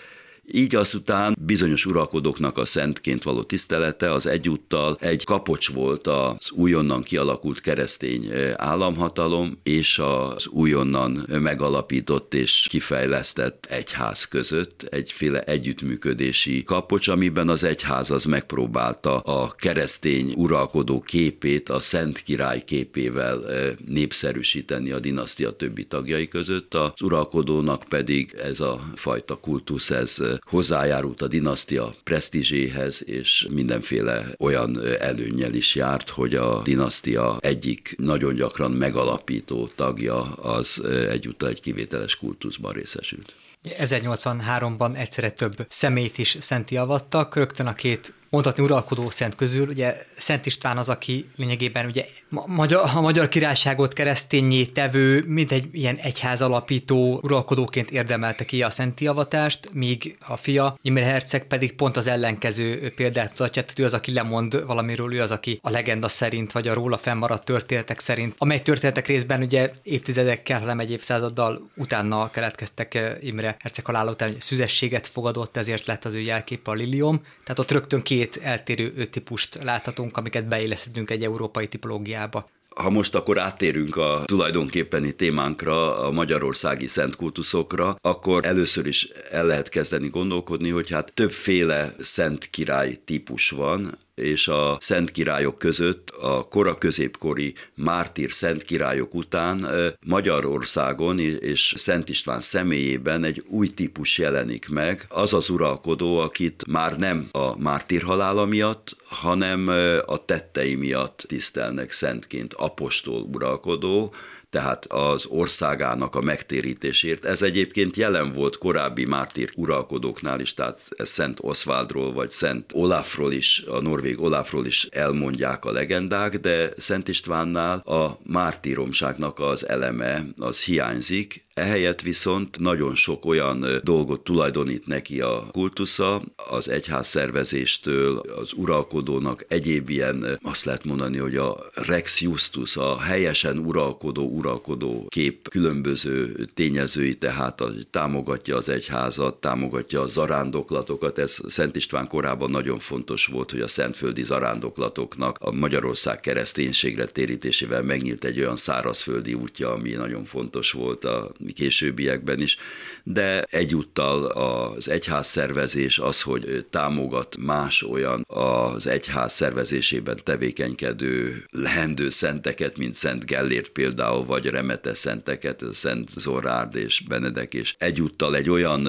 Így 0.52 0.74
azután 0.74 1.36
bizonyos 1.40 1.86
uralkodóknak 1.86 2.58
a 2.58 2.64
szentként 2.64 3.22
való 3.22 3.42
tisztelete 3.42 4.12
az 4.12 4.26
egyúttal 4.26 4.96
egy 5.00 5.24
kapocs 5.24 5.72
volt 5.72 6.06
az 6.06 6.50
újonnan 6.50 7.02
kialakult 7.02 7.60
keresztény 7.60 8.30
államhatalom 8.56 9.58
és 9.62 9.98
az 9.98 10.46
újonnan 10.46 11.26
megalapított 11.28 12.34
és 12.34 12.66
kifejlesztett 12.70 13.66
egyház 13.70 14.24
között 14.24 14.82
egyféle 14.82 15.40
együttműködési 15.40 16.62
kapocs, 16.62 17.08
amiben 17.08 17.48
az 17.48 17.64
egyház 17.64 18.10
az 18.10 18.24
megpróbálta 18.24 19.18
a 19.18 19.50
keresztény 19.56 20.32
uralkodó 20.36 21.00
képét 21.00 21.68
a 21.68 21.80
Szent 21.80 22.18
Király 22.18 22.60
képével 22.60 23.40
népszerűsíteni 23.86 24.90
a 24.90 25.00
dinasztia 25.00 25.50
többi 25.50 25.84
tagjai 25.84 26.28
között, 26.28 26.74
az 26.74 27.02
uralkodónak 27.02 27.84
pedig 27.88 28.34
ez 28.42 28.60
a 28.60 28.80
fajta 28.94 29.36
kultusz, 29.36 29.90
ez 29.90 30.22
hozzájárult 30.40 31.22
a 31.22 31.28
dinasztia 31.28 31.90
presztízséhez, 32.04 33.02
és 33.06 33.46
mindenféle 33.52 34.24
olyan 34.38 34.80
előnnyel 34.98 35.54
is 35.54 35.74
járt, 35.74 36.08
hogy 36.08 36.34
a 36.34 36.62
dinasztia 36.62 37.36
egyik 37.40 37.94
nagyon 37.98 38.34
gyakran 38.34 38.70
megalapító 38.70 39.70
tagja 39.76 40.22
az 40.32 40.82
egyúttal 41.10 41.48
egy 41.48 41.60
kivételes 41.60 42.16
kultuszban 42.16 42.72
részesült. 42.72 43.34
1083-ban 43.64 44.96
egyszerre 44.96 45.30
több 45.30 45.66
szemét 45.68 46.18
is 46.18 46.36
szenti 46.40 46.76
avattak, 46.76 47.36
rögtön 47.36 47.66
a 47.66 47.74
két 47.74 48.12
mondhatni 48.34 48.62
uralkodó 48.62 49.10
szent 49.10 49.34
közül, 49.34 49.68
ugye 49.68 49.96
Szent 50.16 50.46
István 50.46 50.76
az, 50.76 50.88
aki 50.88 51.28
lényegében 51.36 51.86
ugye 51.86 52.06
magyar, 52.46 52.90
a 52.94 53.00
magyar 53.00 53.28
királyságot 53.28 53.92
keresztényé 53.92 54.64
tevő, 54.64 55.24
mint 55.26 55.52
egy 55.52 55.68
ilyen 55.72 55.96
egyház 55.96 56.42
alapító 56.42 57.20
uralkodóként 57.22 57.90
érdemelte 57.90 58.44
ki 58.44 58.62
a 58.62 58.70
szenti 58.70 59.06
avatást, 59.06 59.68
míg 59.72 60.16
a 60.28 60.36
fia, 60.36 60.78
Imre 60.82 61.04
Herceg 61.04 61.46
pedig 61.46 61.74
pont 61.74 61.96
az 61.96 62.06
ellenkező 62.06 62.92
példát 62.96 63.28
mutatja, 63.28 63.62
tehát 63.62 63.78
ő 63.78 63.84
az, 63.84 63.94
aki 63.94 64.12
lemond 64.12 64.66
valamiről, 64.66 65.14
ő 65.14 65.20
az, 65.20 65.30
aki 65.30 65.58
a 65.62 65.70
legenda 65.70 66.08
szerint, 66.08 66.52
vagy 66.52 66.68
a 66.68 66.74
róla 66.74 66.96
fennmaradt 66.96 67.44
történetek 67.44 68.00
szerint, 68.00 68.34
amely 68.38 68.60
történetek 68.60 69.06
részben 69.06 69.42
ugye 69.42 69.70
évtizedekkel, 69.82 70.60
hanem 70.60 70.80
egy 70.80 70.90
évszázaddal 70.90 71.70
utána 71.76 72.30
keletkeztek 72.30 72.94
eh, 72.94 73.12
Imre 73.20 73.56
Herceg 73.58 73.84
halála 73.84 74.10
után, 74.10 74.34
szüzességet 74.38 75.06
fogadott, 75.06 75.56
ezért 75.56 75.86
lett 75.86 76.04
az 76.04 76.14
ő 76.14 76.20
jelképe 76.20 76.70
a 76.70 76.74
lilium, 76.74 77.22
tehát 77.42 77.58
ott 77.58 77.70
rögtön 77.70 78.02
két 78.02 78.23
két 78.24 78.42
eltérő 78.42 79.06
típust 79.06 79.58
láthatunk, 79.62 80.16
amiket 80.16 80.48
beilleszítünk 80.48 81.10
egy 81.10 81.22
európai 81.22 81.68
tipológiába. 81.68 82.48
Ha 82.74 82.90
most 82.90 83.14
akkor 83.14 83.38
áttérünk 83.38 83.96
a 83.96 84.22
tulajdonképpeni 84.24 85.12
témánkra, 85.12 85.98
a 85.98 86.10
magyarországi 86.10 86.86
szentkultuszokra, 86.86 87.96
akkor 88.00 88.44
először 88.46 88.86
is 88.86 89.08
el 89.30 89.46
lehet 89.46 89.68
kezdeni 89.68 90.08
gondolkodni, 90.08 90.70
hogy 90.70 90.90
hát 90.90 91.12
többféle 91.14 91.94
szent 91.98 92.50
király 92.50 92.96
típus 93.04 93.50
van, 93.50 93.98
és 94.14 94.48
a 94.48 94.76
szent 94.80 95.10
királyok 95.10 95.58
között 95.58 96.10
a 96.10 96.48
kora 96.48 96.74
középkori 96.74 97.54
mártír 97.74 98.32
szent 98.32 98.62
királyok 98.62 99.14
után 99.14 99.68
Magyarországon 100.06 101.18
és 101.18 101.74
Szent 101.76 102.08
István 102.08 102.40
személyében 102.40 103.24
egy 103.24 103.44
új 103.48 103.68
típus 103.68 104.18
jelenik 104.18 104.68
meg. 104.68 105.06
Az 105.08 105.34
az 105.34 105.50
uralkodó, 105.50 106.18
akit 106.18 106.66
már 106.66 106.96
nem 106.96 107.28
a 107.32 107.58
mártír 107.58 108.02
halála 108.02 108.44
miatt, 108.44 108.96
hanem 109.04 109.68
a 110.06 110.18
tettei 110.24 110.74
miatt 110.74 111.24
tisztelnek 111.28 111.92
szentként 111.92 112.54
apostol 112.54 113.22
uralkodó, 113.32 114.14
tehát 114.54 114.86
az 114.86 115.26
országának 115.26 116.14
a 116.14 116.20
megtérítésért. 116.20 117.24
Ez 117.24 117.42
egyébként 117.42 117.96
jelen 117.96 118.32
volt 118.32 118.58
korábbi 118.58 119.04
mártír 119.04 119.52
uralkodóknál 119.56 120.40
is, 120.40 120.54
tehát 120.54 120.88
Szent 120.96 121.38
Oswaldról 121.42 122.12
vagy 122.12 122.30
Szent 122.30 122.72
Olafról 122.74 123.32
is, 123.32 123.64
a 123.66 123.80
norvég 123.80 124.20
Olafról 124.20 124.66
is 124.66 124.84
elmondják 124.84 125.64
a 125.64 125.72
legendák, 125.72 126.38
de 126.38 126.68
Szent 126.76 127.08
Istvánnál 127.08 127.78
a 127.78 128.18
mártíromságnak 128.22 129.38
az 129.38 129.68
eleme 129.68 130.24
az 130.38 130.62
hiányzik, 130.62 131.44
Ehelyett 131.54 132.00
viszont 132.00 132.58
nagyon 132.58 132.94
sok 132.94 133.24
olyan 133.24 133.66
dolgot 133.82 134.24
tulajdonít 134.24 134.86
neki 134.86 135.20
a 135.20 135.46
kultusza, 135.52 136.22
az 136.36 136.68
egyház 136.68 137.06
szervezéstől, 137.06 138.18
az 138.18 138.52
uralkodónak 138.52 139.44
egyéb 139.48 139.88
ilyen, 139.88 140.38
azt 140.42 140.64
lehet 140.64 140.84
mondani, 140.84 141.18
hogy 141.18 141.36
a 141.36 141.70
Rex 141.74 142.20
Justus, 142.20 142.76
a 142.76 143.00
helyesen 143.00 143.58
uralkodó, 143.58 144.28
uralkodó 144.28 145.06
kép 145.08 145.48
különböző 145.48 146.48
tényezői, 146.54 147.14
tehát 147.14 147.60
a, 147.60 147.72
támogatja 147.90 148.56
az 148.56 148.68
egyházat, 148.68 149.40
támogatja 149.40 150.00
a 150.00 150.06
zarándoklatokat. 150.06 151.18
Ez 151.18 151.38
Szent 151.46 151.76
István 151.76 152.08
korában 152.08 152.50
nagyon 152.50 152.78
fontos 152.78 153.26
volt, 153.26 153.50
hogy 153.50 153.60
a 153.60 153.68
szentföldi 153.68 154.22
zarándoklatoknak 154.22 155.38
a 155.40 155.52
Magyarország 155.52 156.20
kereszténységre 156.20 157.04
térítésével 157.04 157.82
megnyílt 157.82 158.24
egy 158.24 158.40
olyan 158.40 158.56
szárazföldi 158.56 159.34
útja, 159.34 159.72
ami 159.72 159.90
nagyon 159.90 160.24
fontos 160.24 160.72
volt 160.72 161.04
a 161.04 161.30
későbbiekben 161.54 162.40
is, 162.40 162.56
de 163.02 163.42
egyúttal 163.42 164.24
az 164.24 164.88
egyház 164.88 165.26
szervezés 165.26 165.98
az, 165.98 166.22
hogy 166.22 166.66
támogat 166.70 167.36
más 167.36 167.82
olyan 167.82 168.24
az 168.26 168.86
egyház 168.86 169.32
szervezésében 169.32 170.20
tevékenykedő 170.22 171.44
lehendő 171.50 172.10
szenteket, 172.10 172.76
mint 172.76 172.94
Szent 172.94 173.26
Gellért 173.26 173.68
például, 173.68 174.24
vagy 174.24 174.46
Remete 174.46 174.94
szenteket, 174.94 175.64
Szent 175.72 176.10
Zorárd 176.16 176.76
és 176.76 177.02
Benedek, 177.08 177.54
és 177.54 177.74
egyúttal 177.78 178.36
egy 178.36 178.50
olyan 178.50 178.88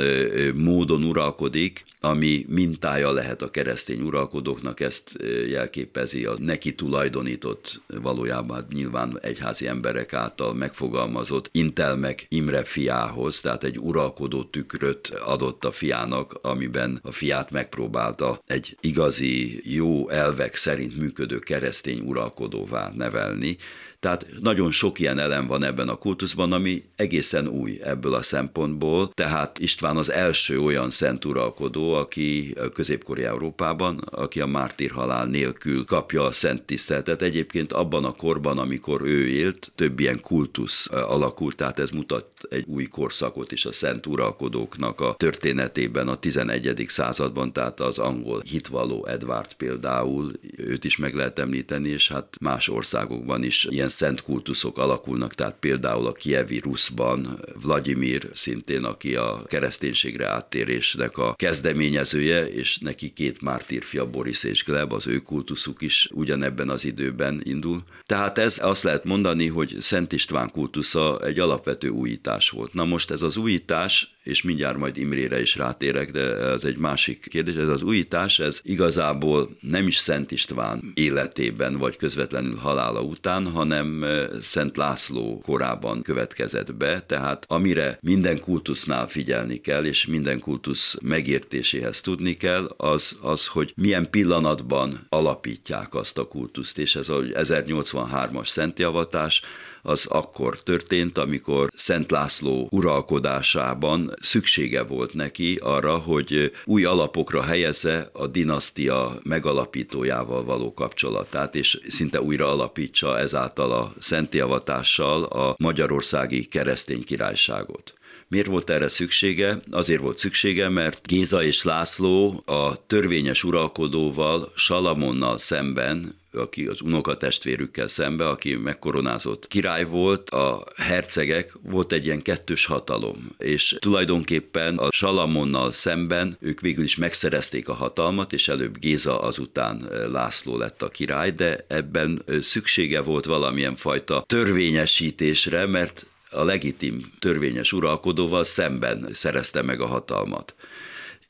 módon 0.53 1.03
uralkodik, 1.03 1.85
ami 2.05 2.45
mintája 2.47 3.11
lehet 3.11 3.41
a 3.41 3.51
keresztény 3.51 4.01
uralkodóknak, 4.01 4.79
ezt 4.79 5.17
jelképezi 5.47 6.25
a 6.25 6.33
neki 6.37 6.75
tulajdonított, 6.75 7.81
valójában 7.87 8.67
nyilván 8.73 9.19
egyházi 9.21 9.67
emberek 9.67 10.13
által 10.13 10.53
megfogalmazott 10.53 11.49
intelmek 11.51 12.25
Imre 12.29 12.63
fiához, 12.63 13.41
tehát 13.41 13.63
egy 13.63 13.79
uralkodó 13.79 14.43
tükröt 14.43 15.07
adott 15.07 15.65
a 15.65 15.71
fiának, 15.71 16.39
amiben 16.41 16.99
a 17.03 17.11
fiát 17.11 17.51
megpróbálta 17.51 18.41
egy 18.47 18.77
igazi, 18.81 19.61
jó 19.75 20.09
elvek 20.09 20.55
szerint 20.55 20.97
működő 20.97 21.39
keresztény 21.39 21.99
uralkodóvá 21.99 22.91
nevelni, 22.95 23.57
tehát 23.99 24.25
nagyon 24.41 24.71
sok 24.71 24.99
ilyen 24.99 25.19
elem 25.19 25.47
van 25.47 25.63
ebben 25.63 25.89
a 25.89 25.95
kultuszban, 25.95 26.51
ami 26.51 26.83
egészen 26.95 27.47
új 27.47 27.79
ebből 27.83 28.13
a 28.13 28.21
szempontból. 28.21 29.11
Tehát 29.13 29.59
István 29.59 29.97
az 29.97 30.11
első 30.11 30.59
olyan 30.59 30.89
szent 30.89 31.25
uralkodó, 31.25 31.93
aki 31.93 32.55
középkori 32.73 33.23
Európában, 33.23 33.97
aki 33.97 34.39
a 34.39 34.45
mártír 34.45 34.91
halál 34.91 35.25
nélkül 35.25 35.85
kapja 35.85 36.23
a 36.23 36.31
szent 36.31 36.61
tiszteletet. 36.61 37.21
Egyébként 37.21 37.73
abban 37.73 38.05
a 38.05 38.11
korban, 38.11 38.57
amikor 38.57 39.01
ő 39.01 39.27
élt, 39.27 39.71
több 39.75 39.99
ilyen 39.99 40.19
kultusz 40.21 40.89
alakult, 40.91 41.55
tehát 41.55 41.79
ez 41.79 41.89
mutat 41.89 42.27
egy 42.49 42.65
új 42.67 42.85
korszakot 42.85 43.51
is 43.51 43.65
a 43.65 43.71
szent 43.71 44.05
uralkodóknak 44.05 45.01
a 45.01 45.15
történetében 45.17 46.07
a 46.07 46.15
11. 46.15 46.85
században, 46.87 47.53
tehát 47.53 47.79
az 47.79 47.97
angol 47.97 48.41
hitvalló 48.41 49.05
Edward 49.05 49.53
például, 49.53 50.31
őt 50.57 50.83
is 50.83 50.97
meg 50.97 51.13
lehet 51.13 51.39
említeni, 51.39 51.89
és 51.89 52.09
hát 52.09 52.37
más 52.41 52.69
országokban 52.69 53.43
is 53.43 53.67
ilyen 53.69 53.89
szent 53.95 54.21
kultuszok 54.21 54.77
alakulnak, 54.77 55.33
tehát 55.33 55.55
például 55.59 56.07
a 56.07 56.11
kievi 56.11 56.59
Ruszban 56.59 57.39
Vladimir 57.61 58.29
szintén, 58.33 58.83
aki 58.83 59.15
a 59.15 59.43
kereszténységre 59.45 60.27
áttérésnek 60.27 61.17
a 61.17 61.33
kezdeményezője, 61.33 62.47
és 62.49 62.77
neki 62.77 63.09
két 63.09 63.41
mártírfia 63.41 64.09
Boris 64.09 64.43
és 64.43 64.63
Gleb, 64.63 64.93
az 64.93 65.07
ő 65.07 65.17
kultuszuk 65.19 65.81
is 65.81 66.09
ugyanebben 66.13 66.69
az 66.69 66.85
időben 66.85 67.41
indul. 67.43 67.83
Tehát 68.03 68.37
ez 68.37 68.59
azt 68.61 68.83
lehet 68.83 69.03
mondani, 69.03 69.47
hogy 69.47 69.75
Szent 69.79 70.11
István 70.11 70.49
kultusza 70.51 71.19
egy 71.23 71.39
alapvető 71.39 71.89
újítás 71.89 72.49
volt. 72.49 72.73
Na 72.73 72.85
most 72.85 73.11
ez 73.11 73.21
az 73.21 73.37
újítás 73.37 74.14
és 74.25 74.41
mindjárt 74.41 74.77
majd 74.77 74.97
Imrére 74.97 75.41
is 75.41 75.55
rátérek, 75.55 76.11
de 76.11 76.21
ez 76.37 76.63
egy 76.63 76.77
másik 76.77 77.27
kérdés. 77.29 77.55
Ez 77.55 77.67
az 77.67 77.81
újítás, 77.81 78.39
ez 78.39 78.59
igazából 78.63 79.57
nem 79.61 79.87
is 79.87 79.97
Szent 79.97 80.31
István 80.31 80.91
életében, 80.93 81.77
vagy 81.77 81.97
közvetlenül 81.97 82.55
halála 82.55 83.01
után, 83.01 83.51
hanem 83.51 84.03
eh, 84.03 84.27
Szent 84.41 84.77
László 84.77 85.41
korában 85.43 86.01
következett 86.01 86.75
be, 86.75 87.01
tehát 87.01 87.45
amire 87.47 87.97
minden 88.01 88.39
kultusznál 88.39 89.07
figyelni 89.07 89.57
kell, 89.57 89.85
és 89.85 90.05
minden 90.05 90.39
kultusz 90.39 90.97
megértéséhez 91.01 92.01
tudni 92.01 92.33
kell, 92.33 92.73
az, 92.77 93.17
az 93.21 93.47
hogy 93.47 93.73
milyen 93.75 94.09
pillanatban 94.09 95.05
alapítják 95.09 95.93
azt 95.93 96.17
a 96.17 96.27
kultuszt, 96.27 96.77
és 96.77 96.95
ez 96.95 97.09
a 97.09 97.19
1083-as 97.21 98.45
szentjavatás, 98.45 99.41
az 99.85 100.05
akkor 100.05 100.63
történt, 100.63 101.17
amikor 101.17 101.69
Szent 101.75 102.11
László 102.11 102.67
uralkodásában 102.71 104.13
szüksége 104.21 104.83
volt 104.83 105.13
neki 105.13 105.59
arra, 105.61 105.97
hogy 105.97 106.51
új 106.65 106.83
alapokra 106.83 107.43
helyezze 107.43 108.09
a 108.13 108.27
dinasztia 108.27 109.19
megalapítójával 109.23 110.43
való 110.43 110.73
kapcsolatát, 110.73 111.55
és 111.55 111.79
szinte 111.87 112.21
újra 112.21 112.51
alapítsa 112.51 113.19
ezáltal 113.19 113.71
a 113.71 113.93
szentjavatással 113.99 115.23
a 115.23 115.55
magyarországi 115.57 116.45
keresztény 116.45 117.03
királyságot. 117.03 117.93
Miért 118.27 118.47
volt 118.47 118.69
erre 118.69 118.87
szüksége? 118.87 119.57
Azért 119.71 120.01
volt 120.01 120.17
szüksége, 120.17 120.69
mert 120.69 121.07
Géza 121.07 121.43
és 121.43 121.63
László 121.63 122.43
a 122.45 122.85
törvényes 122.87 123.43
uralkodóval, 123.43 124.51
Salamonnal 124.55 125.37
szemben 125.37 126.15
aki 126.35 126.67
az 126.67 126.81
unokatestvérükkel 126.81 127.87
szembe, 127.87 128.29
aki 128.29 128.55
megkoronázott 128.55 129.47
király 129.47 129.85
volt, 129.85 130.29
a 130.29 130.63
hercegek 130.75 131.53
volt 131.61 131.91
egy 131.91 132.05
ilyen 132.05 132.21
kettős 132.21 132.65
hatalom, 132.65 133.35
és 133.37 133.75
tulajdonképpen 133.79 134.77
a 134.77 134.91
Salamonnal 134.91 135.71
szemben 135.71 136.37
ők 136.39 136.59
végül 136.59 136.83
is 136.83 136.95
megszerezték 136.95 137.69
a 137.69 137.73
hatalmat, 137.73 138.33
és 138.33 138.47
előbb 138.47 138.77
Géza 138.77 139.21
azután 139.21 139.89
László 140.11 140.57
lett 140.57 140.81
a 140.81 140.89
király, 140.89 141.31
de 141.31 141.65
ebben 141.67 142.23
szüksége 142.41 143.01
volt 143.01 143.25
valamilyen 143.25 143.75
fajta 143.75 144.23
törvényesítésre, 144.27 145.65
mert 145.65 146.05
a 146.29 146.43
legitim 146.43 147.11
törvényes 147.19 147.73
uralkodóval 147.73 148.43
szemben 148.43 149.07
szerezte 149.11 149.61
meg 149.61 149.81
a 149.81 149.85
hatalmat. 149.85 150.55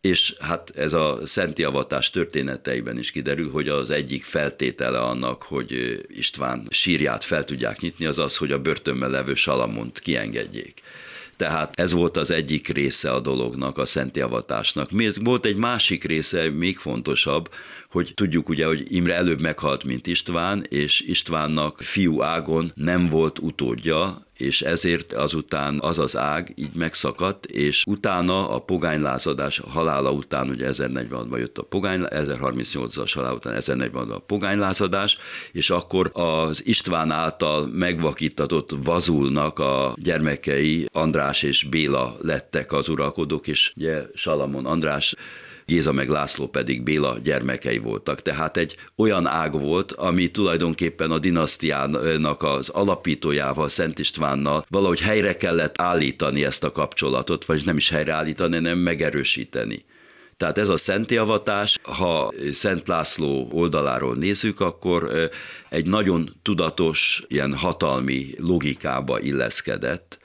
És 0.05 0.35
hát 0.39 0.71
ez 0.75 0.93
a 0.93 1.19
szent 1.23 1.59
javatás 1.59 2.09
történeteiben 2.09 2.97
is 2.97 3.11
kiderül, 3.11 3.51
hogy 3.51 3.69
az 3.69 3.89
egyik 3.89 4.23
feltétele 4.23 4.99
annak, 4.99 5.43
hogy 5.43 6.01
István 6.07 6.67
sírját 6.69 7.23
fel 7.23 7.43
tudják 7.43 7.79
nyitni, 7.79 8.05
az 8.05 8.19
az, 8.19 8.37
hogy 8.37 8.51
a 8.51 8.61
börtönben 8.61 9.09
levő 9.09 9.33
Salamont 9.33 9.99
kiengedjék. 9.99 10.81
Tehát 11.37 11.79
ez 11.79 11.91
volt 11.91 12.17
az 12.17 12.31
egyik 12.31 12.67
része 12.67 13.11
a 13.11 13.19
dolognak, 13.19 13.77
a 13.77 13.85
szent 13.85 14.17
javatásnak. 14.17 14.89
Volt 15.23 15.45
egy 15.45 15.55
másik 15.55 16.03
része, 16.03 16.49
még 16.49 16.77
fontosabb, 16.77 17.49
hogy 17.89 18.11
tudjuk 18.15 18.49
ugye, 18.49 18.65
hogy 18.65 18.95
Imre 18.95 19.13
előbb 19.13 19.41
meghalt, 19.41 19.83
mint 19.83 20.07
István, 20.07 20.65
és 20.69 21.01
Istvánnak 21.01 21.81
fiú 21.81 22.21
ágon 22.21 22.71
nem 22.75 23.09
volt 23.09 23.39
utódja, 23.39 24.25
és 24.37 24.61
ezért 24.61 25.13
azután 25.13 25.79
az 25.81 25.99
az 25.99 26.17
ág 26.17 26.53
így 26.55 26.75
megszakadt, 26.75 27.45
és 27.45 27.83
utána 27.87 28.49
a 28.49 28.59
pogánylázadás 28.59 29.61
halála 29.67 30.11
után, 30.11 30.49
ugye 30.49 30.69
1046-ban 30.71 31.37
jött 31.37 31.57
a 31.57 31.63
pogány, 31.63 32.01
1038-as 32.09 33.11
halál 33.13 33.33
után 33.33 33.55
1040-ban 33.59 34.09
a 34.09 34.19
pogánylázadás, 34.19 35.17
és 35.51 35.69
akkor 35.69 36.09
az 36.13 36.65
István 36.65 37.11
által 37.11 37.67
megvakítatott 37.67 38.75
Vazulnak 38.83 39.59
a 39.59 39.93
gyermekei 39.97 40.87
András 40.91 41.43
és 41.43 41.63
Béla 41.63 42.15
lettek 42.21 42.71
az 42.71 42.89
uralkodók, 42.89 43.47
és 43.47 43.73
ugye 43.75 44.01
Salamon 44.13 44.65
András 44.65 45.15
Géza 45.65 45.91
meg 45.91 46.09
László 46.09 46.47
pedig 46.47 46.83
Béla 46.83 47.17
gyermekei 47.23 47.77
voltak. 47.77 48.21
Tehát 48.21 48.57
egy 48.57 48.75
olyan 48.95 49.27
ág 49.27 49.59
volt, 49.59 49.91
ami 49.91 50.27
tulajdonképpen 50.27 51.11
a 51.11 51.19
dinasztiának 51.19 52.43
az 52.43 52.69
alapítójával, 52.69 53.69
Szent 53.69 53.99
Istvánnal 53.99 54.65
valahogy 54.69 54.99
helyre 54.99 55.35
kellett 55.35 55.81
állítani 55.81 56.45
ezt 56.45 56.63
a 56.63 56.71
kapcsolatot, 56.71 57.45
vagy 57.45 57.61
nem 57.65 57.77
is 57.77 57.89
helyreállítani, 57.89 58.55
hanem 58.55 58.77
megerősíteni. 58.77 59.85
Tehát 60.37 60.57
ez 60.57 60.69
a 60.69 60.77
szentjavatás, 60.77 61.79
ha 61.81 62.33
Szent 62.51 62.87
László 62.87 63.49
oldaláról 63.51 64.15
nézzük, 64.15 64.59
akkor 64.59 65.29
egy 65.69 65.87
nagyon 65.87 66.35
tudatos, 66.41 67.23
ilyen 67.27 67.53
hatalmi 67.53 68.27
logikába 68.37 69.19
illeszkedett, 69.19 70.17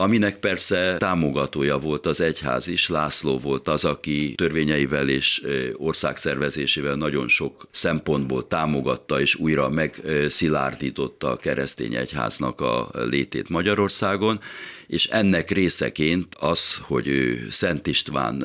aminek 0.00 0.38
persze 0.38 0.96
támogatója 0.96 1.78
volt 1.78 2.06
az 2.06 2.20
egyház 2.20 2.66
is, 2.66 2.88
László 2.88 3.38
volt 3.38 3.68
az, 3.68 3.84
aki 3.84 4.34
törvényeivel 4.36 5.08
és 5.08 5.42
országszervezésével 5.76 6.94
nagyon 6.94 7.28
sok 7.28 7.68
szempontból 7.70 8.46
támogatta 8.46 9.20
és 9.20 9.34
újra 9.34 9.68
megszilárdította 9.68 11.30
a 11.30 11.36
keresztény 11.36 11.94
egyháznak 11.94 12.60
a 12.60 12.90
létét 12.92 13.48
Magyarországon, 13.48 14.40
és 14.86 15.06
ennek 15.06 15.50
részeként 15.50 16.34
az, 16.40 16.76
hogy 16.82 17.06
ő 17.08 17.46
Szent 17.50 17.86
István 17.86 18.44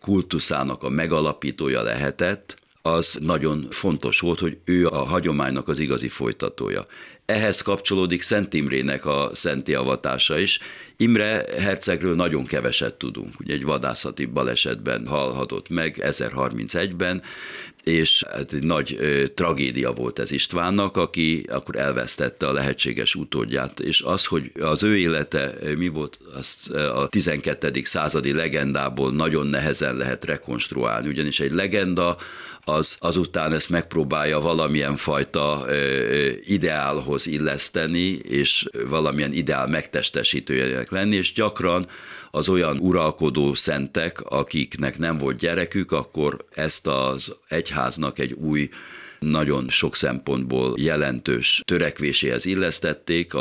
kultuszának 0.00 0.82
a 0.82 0.88
megalapítója 0.88 1.82
lehetett, 1.82 2.60
az 2.82 3.18
nagyon 3.20 3.66
fontos 3.70 4.20
volt, 4.20 4.40
hogy 4.40 4.58
ő 4.64 4.86
a 4.86 5.04
hagyománynak 5.04 5.68
az 5.68 5.78
igazi 5.78 6.08
folytatója. 6.08 6.86
Ehhez 7.32 7.60
kapcsolódik 7.60 8.22
Szent 8.22 8.54
Imrének 8.54 9.04
a 9.04 9.30
szenti 9.32 9.74
avatása 9.74 10.38
is. 10.38 10.58
Imre 10.96 11.44
hercegről 11.58 12.14
nagyon 12.14 12.44
keveset 12.44 12.94
tudunk. 12.94 13.40
Ugye 13.40 13.54
egy 13.54 13.64
vadászati 13.64 14.24
balesetben 14.24 15.06
halhatott 15.06 15.68
meg 15.68 15.96
1031-ben, 16.00 17.22
és 17.84 18.24
hát 18.30 18.52
egy 18.52 18.62
nagy 18.62 18.96
ö, 18.98 19.26
tragédia 19.26 19.92
volt 19.92 20.18
ez 20.18 20.30
Istvánnak, 20.30 20.96
aki 20.96 21.46
akkor 21.48 21.76
elvesztette 21.76 22.46
a 22.46 22.52
lehetséges 22.52 23.14
utódját, 23.14 23.80
és 23.80 24.00
az, 24.00 24.24
hogy 24.24 24.52
az 24.60 24.82
ő 24.82 24.96
élete 24.96 25.54
mi 25.76 25.88
volt, 25.88 26.18
azt 26.34 26.70
a 26.70 27.08
12. 27.08 27.80
századi 27.82 28.32
legendából 28.32 29.12
nagyon 29.12 29.46
nehezen 29.46 29.96
lehet 29.96 30.24
rekonstruálni, 30.24 31.08
ugyanis 31.08 31.40
egy 31.40 31.52
legenda 31.52 32.16
az 32.64 32.96
azután 33.00 33.52
ezt 33.52 33.68
megpróbálja 33.68 34.40
valamilyen 34.40 34.96
fajta 34.96 35.66
ideálhoz 36.42 37.21
illeszteni, 37.26 38.08
és 38.12 38.66
valamilyen 38.88 39.32
ideál 39.32 39.66
megtestesítőjének 39.66 40.90
lenni, 40.90 41.16
és 41.16 41.32
gyakran 41.32 41.86
az 42.30 42.48
olyan 42.48 42.78
uralkodó 42.78 43.54
szentek, 43.54 44.20
akiknek 44.20 44.98
nem 44.98 45.18
volt 45.18 45.36
gyerekük, 45.36 45.92
akkor 45.92 46.44
ezt 46.54 46.86
az 46.86 47.32
egyháznak 47.48 48.18
egy 48.18 48.32
új 48.32 48.68
nagyon 49.18 49.68
sok 49.68 49.96
szempontból 49.96 50.74
jelentős 50.78 51.62
törekvéséhez 51.64 52.44
illesztették. 52.44 53.34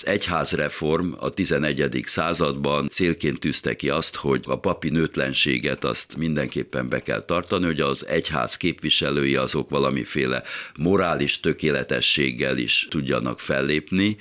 Az 0.00 0.06
egyházreform 0.06 1.12
a 1.18 1.30
11. 1.30 2.02
században 2.06 2.88
célként 2.88 3.40
tűzte 3.40 3.76
ki 3.76 3.90
azt, 3.90 4.16
hogy 4.16 4.44
a 4.46 4.58
papi 4.58 4.88
nőtlenséget 4.88 5.84
azt 5.84 6.16
mindenképpen 6.16 6.88
be 6.88 7.00
kell 7.00 7.20
tartani, 7.20 7.64
hogy 7.64 7.80
az 7.80 8.06
egyház 8.06 8.56
képviselői 8.56 9.36
azok 9.36 9.70
valamiféle 9.70 10.42
morális 10.78 11.40
tökéletességgel 11.40 12.56
is 12.56 12.86
tudjanak 12.90 13.40
fellépni, 13.40 14.16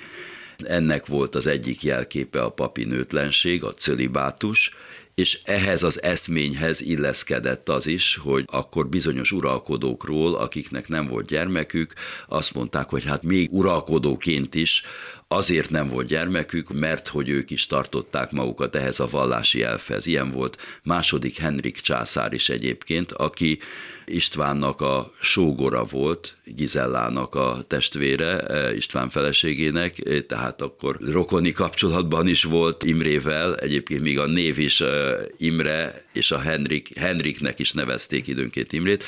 ennek 0.58 1.06
volt 1.06 1.36
az 1.36 1.48
egyik 1.48 1.84
jelképe 1.84 2.42
a 2.42 2.50
papi 2.50 2.84
nőtlenség, 2.84 3.64
a 3.64 3.74
cölibátus, 3.74 4.72
és 5.20 5.40
ehhez 5.44 5.84
az 5.84 6.02
eszményhez 6.02 6.82
illeszkedett 6.82 7.70
az 7.70 7.88
is, 7.88 8.20
hogy 8.22 8.44
akkor 8.48 8.88
bizonyos 8.88 9.32
uralkodókról, 9.32 10.36
akiknek 10.36 10.88
nem 10.88 11.08
volt 11.08 11.26
gyermekük, 11.26 11.94
azt 12.28 12.54
mondták, 12.54 12.90
hogy 12.90 13.06
hát 13.06 13.24
még 13.24 13.48
uralkodóként 13.52 14.56
is 14.56 14.84
azért 15.32 15.70
nem 15.70 15.90
volt 15.90 16.08
gyermekük, 16.08 16.74
mert 16.74 17.08
hogy 17.08 17.30
ők 17.30 17.52
is 17.52 17.68
tartották 17.68 18.32
magukat 18.32 18.76
ehhez 18.76 19.00
a 19.00 19.08
vallási 19.08 19.64
elfhez. 19.64 20.06
Ilyen 20.06 20.32
volt 20.32 20.58
második 20.84 21.38
Henrik 21.38 21.78
császár 21.78 22.34
is 22.34 22.50
egyébként, 22.50 23.12
aki 23.12 23.60
Istvánnak 24.06 24.82
a 24.82 25.12
sógora 25.22 25.84
volt, 25.84 26.36
Gizellának 26.46 27.36
a 27.36 27.64
testvére, 27.68 28.40
eh, 28.40 28.76
István 28.76 29.10
feleségének, 29.10 30.08
eh, 30.08 30.20
tehát 30.20 30.62
akkor 30.62 30.98
rokoni 31.12 31.52
kapcsolatban 31.52 32.28
is 32.28 32.44
volt 32.44 32.84
Imrével, 32.84 33.56
egyébként 33.56 34.02
még 34.02 34.20
a 34.20 34.26
név 34.26 34.60
is 34.60 34.82
eh, 34.82 35.18
Imre, 35.38 36.06
és 36.14 36.32
a 36.32 36.40
Henrik, 36.40 36.98
Henriknek 36.98 37.60
is 37.60 37.72
nevezték 37.72 38.28
időnként 38.28 38.74
Imrét, 38.74 39.04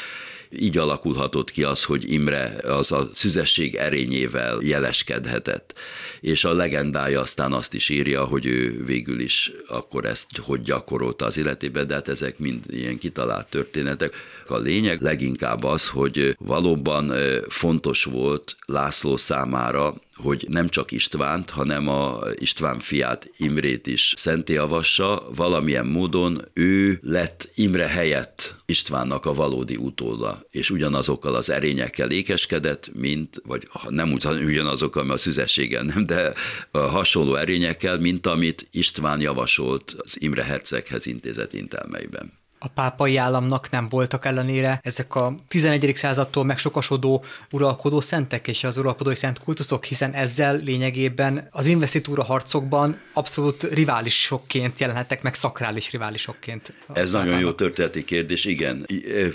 így 0.60 0.78
alakulhatott 0.78 1.52
ki 1.52 1.64
az, 1.64 1.84
hogy 1.84 2.12
Imre 2.12 2.56
az 2.64 2.92
a 2.92 3.10
szüzesség 3.14 3.76
erényével 3.76 4.60
jeleskedhetett. 4.62 5.74
És 6.22 6.44
a 6.44 6.54
legendája 6.54 7.22
aztán 7.22 7.54
azt 7.54 7.74
is 7.74 7.90
írja, 7.90 8.24
hogy 8.24 8.46
ő 8.46 8.84
végül 8.86 9.20
is 9.20 9.52
akkor 9.68 10.06
ezt 10.06 10.38
hogy 10.38 10.62
gyakorolta 10.62 11.26
az 11.26 11.38
életében, 11.38 11.88
de 11.88 11.94
hát 11.94 12.08
ezek 12.08 12.40
mind 12.40 12.64
ilyen 12.70 12.98
kitalált 12.98 13.48
történetek. 13.48 14.14
A 14.48 14.58
lényeg 14.58 15.02
leginkább 15.02 15.64
az, 15.64 15.90
hogy 15.90 16.36
valóban 16.40 17.14
fontos 17.50 18.04
volt 18.04 18.56
László 18.66 19.18
számára 19.18 19.94
hogy 20.22 20.46
nem 20.50 20.70
csak 20.70 20.92
Istvánt, 20.92 21.50
hanem 21.50 21.88
a 21.88 22.20
István 22.36 22.80
fiát 22.80 23.30
Imrét 23.38 23.88
is 23.88 24.14
szenté 24.18 24.58
avassa, 24.58 25.28
valamilyen 25.36 25.86
módon 25.86 26.48
ő 26.54 27.00
lett 27.02 27.50
Imre 27.56 27.88
helyett 27.88 28.56
Istvánnak 28.66 29.26
a 29.26 29.34
valódi 29.34 29.76
utóda, 29.76 30.46
és 30.50 30.70
ugyanazokkal 30.70 31.36
az 31.36 31.50
erényekkel 31.50 32.12
ékeskedett, 32.12 32.92
mint, 32.94 33.42
vagy 33.46 33.68
nem 33.90 34.12
ugyanazokkal, 34.46 35.04
mert 35.04 35.20
a 35.20 35.22
szüzességgel 35.22 35.84
nem, 35.84 36.06
de 36.06 36.34
hasonló 36.72 37.36
erényekkel, 37.36 37.98
mint 37.98 38.28
amit 38.28 38.68
István 38.72 39.22
javasolt 39.22 39.96
az 39.98 40.22
Imre 40.22 40.44
herceghez 40.44 41.06
intézett 41.06 41.54
intelmeiben 41.54 42.41
a 42.64 42.68
pápai 42.68 43.18
államnak 43.18 43.70
nem 43.70 43.90
voltak 43.90 44.26
ellenére 44.26 44.80
ezek 44.84 45.16
a 45.16 45.36
11. 45.48 45.92
századtól 45.96 46.44
megsokasodó 46.44 47.24
uralkodó 47.52 48.02
szentek 48.02 48.48
és 48.48 48.64
az 48.64 48.78
uralkodói 48.78 49.16
szent 49.16 49.40
kultuszok, 49.40 49.86
hiszen 49.86 50.12
ezzel 50.12 50.56
lényegében 50.56 51.48
az 51.52 51.66
investitúra 51.66 52.24
harcokban 52.24 53.00
abszolút 53.14 53.64
riválisokként 53.64 54.80
jelenhettek 54.80 55.22
meg, 55.22 55.34
szakrális 55.34 55.92
riválisokként. 55.92 56.74
Ez 56.94 57.12
nagyon 57.12 57.40
jó 57.40 57.52
történeti 57.52 58.04
kérdés, 58.04 58.46
igen. 58.46 58.86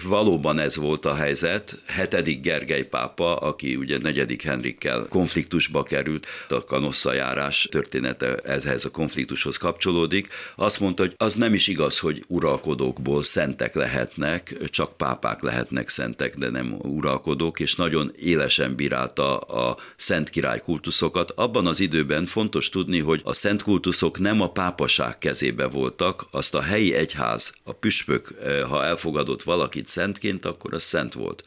Valóban 0.04 0.58
ez 0.58 0.76
volt 0.76 1.04
a 1.04 1.14
helyzet. 1.14 1.82
Hetedik 1.86 2.40
Gergely 2.40 2.82
pápa, 2.82 3.36
aki 3.36 3.76
ugye 3.76 3.98
negyedik 3.98 4.42
Henrikkel 4.42 5.06
konfliktusba 5.08 5.82
került, 5.82 6.26
a 6.48 6.64
kanosszajárás 6.64 7.68
története 7.70 8.34
ehhez 8.36 8.84
a 8.84 8.90
konfliktushoz 8.90 9.56
kapcsolódik, 9.56 10.28
azt 10.56 10.80
mondta, 10.80 11.02
hogy 11.02 11.14
az 11.16 11.34
nem 11.34 11.54
is 11.54 11.68
igaz, 11.68 11.98
hogy 11.98 12.24
uralkodókból 12.28 13.15
igazából 13.16 13.22
szentek 13.22 13.74
lehetnek, 13.74 14.56
csak 14.70 14.96
pápák 14.96 15.42
lehetnek 15.42 15.88
szentek, 15.88 16.36
de 16.36 16.50
nem 16.50 16.76
uralkodók, 16.78 17.60
és 17.60 17.74
nagyon 17.74 18.12
élesen 18.18 18.74
bírálta 18.74 19.38
a 19.38 19.76
szent 19.96 20.30
király 20.30 20.60
kultuszokat. 20.60 21.30
Abban 21.30 21.66
az 21.66 21.80
időben 21.80 22.26
fontos 22.26 22.68
tudni, 22.68 22.98
hogy 23.00 23.20
a 23.24 23.32
szent 23.32 23.62
kultuszok 23.62 24.18
nem 24.18 24.40
a 24.40 24.50
pápaság 24.50 25.18
kezébe 25.18 25.66
voltak, 25.66 26.26
azt 26.30 26.54
a 26.54 26.60
helyi 26.60 26.94
egyház, 26.94 27.52
a 27.64 27.72
püspök, 27.72 28.34
eh, 28.42 28.62
ha 28.62 28.84
elfogadott 28.84 29.42
valakit 29.42 29.88
szentként, 29.88 30.44
akkor 30.44 30.74
az 30.74 30.82
szent 30.82 31.14
volt 31.14 31.42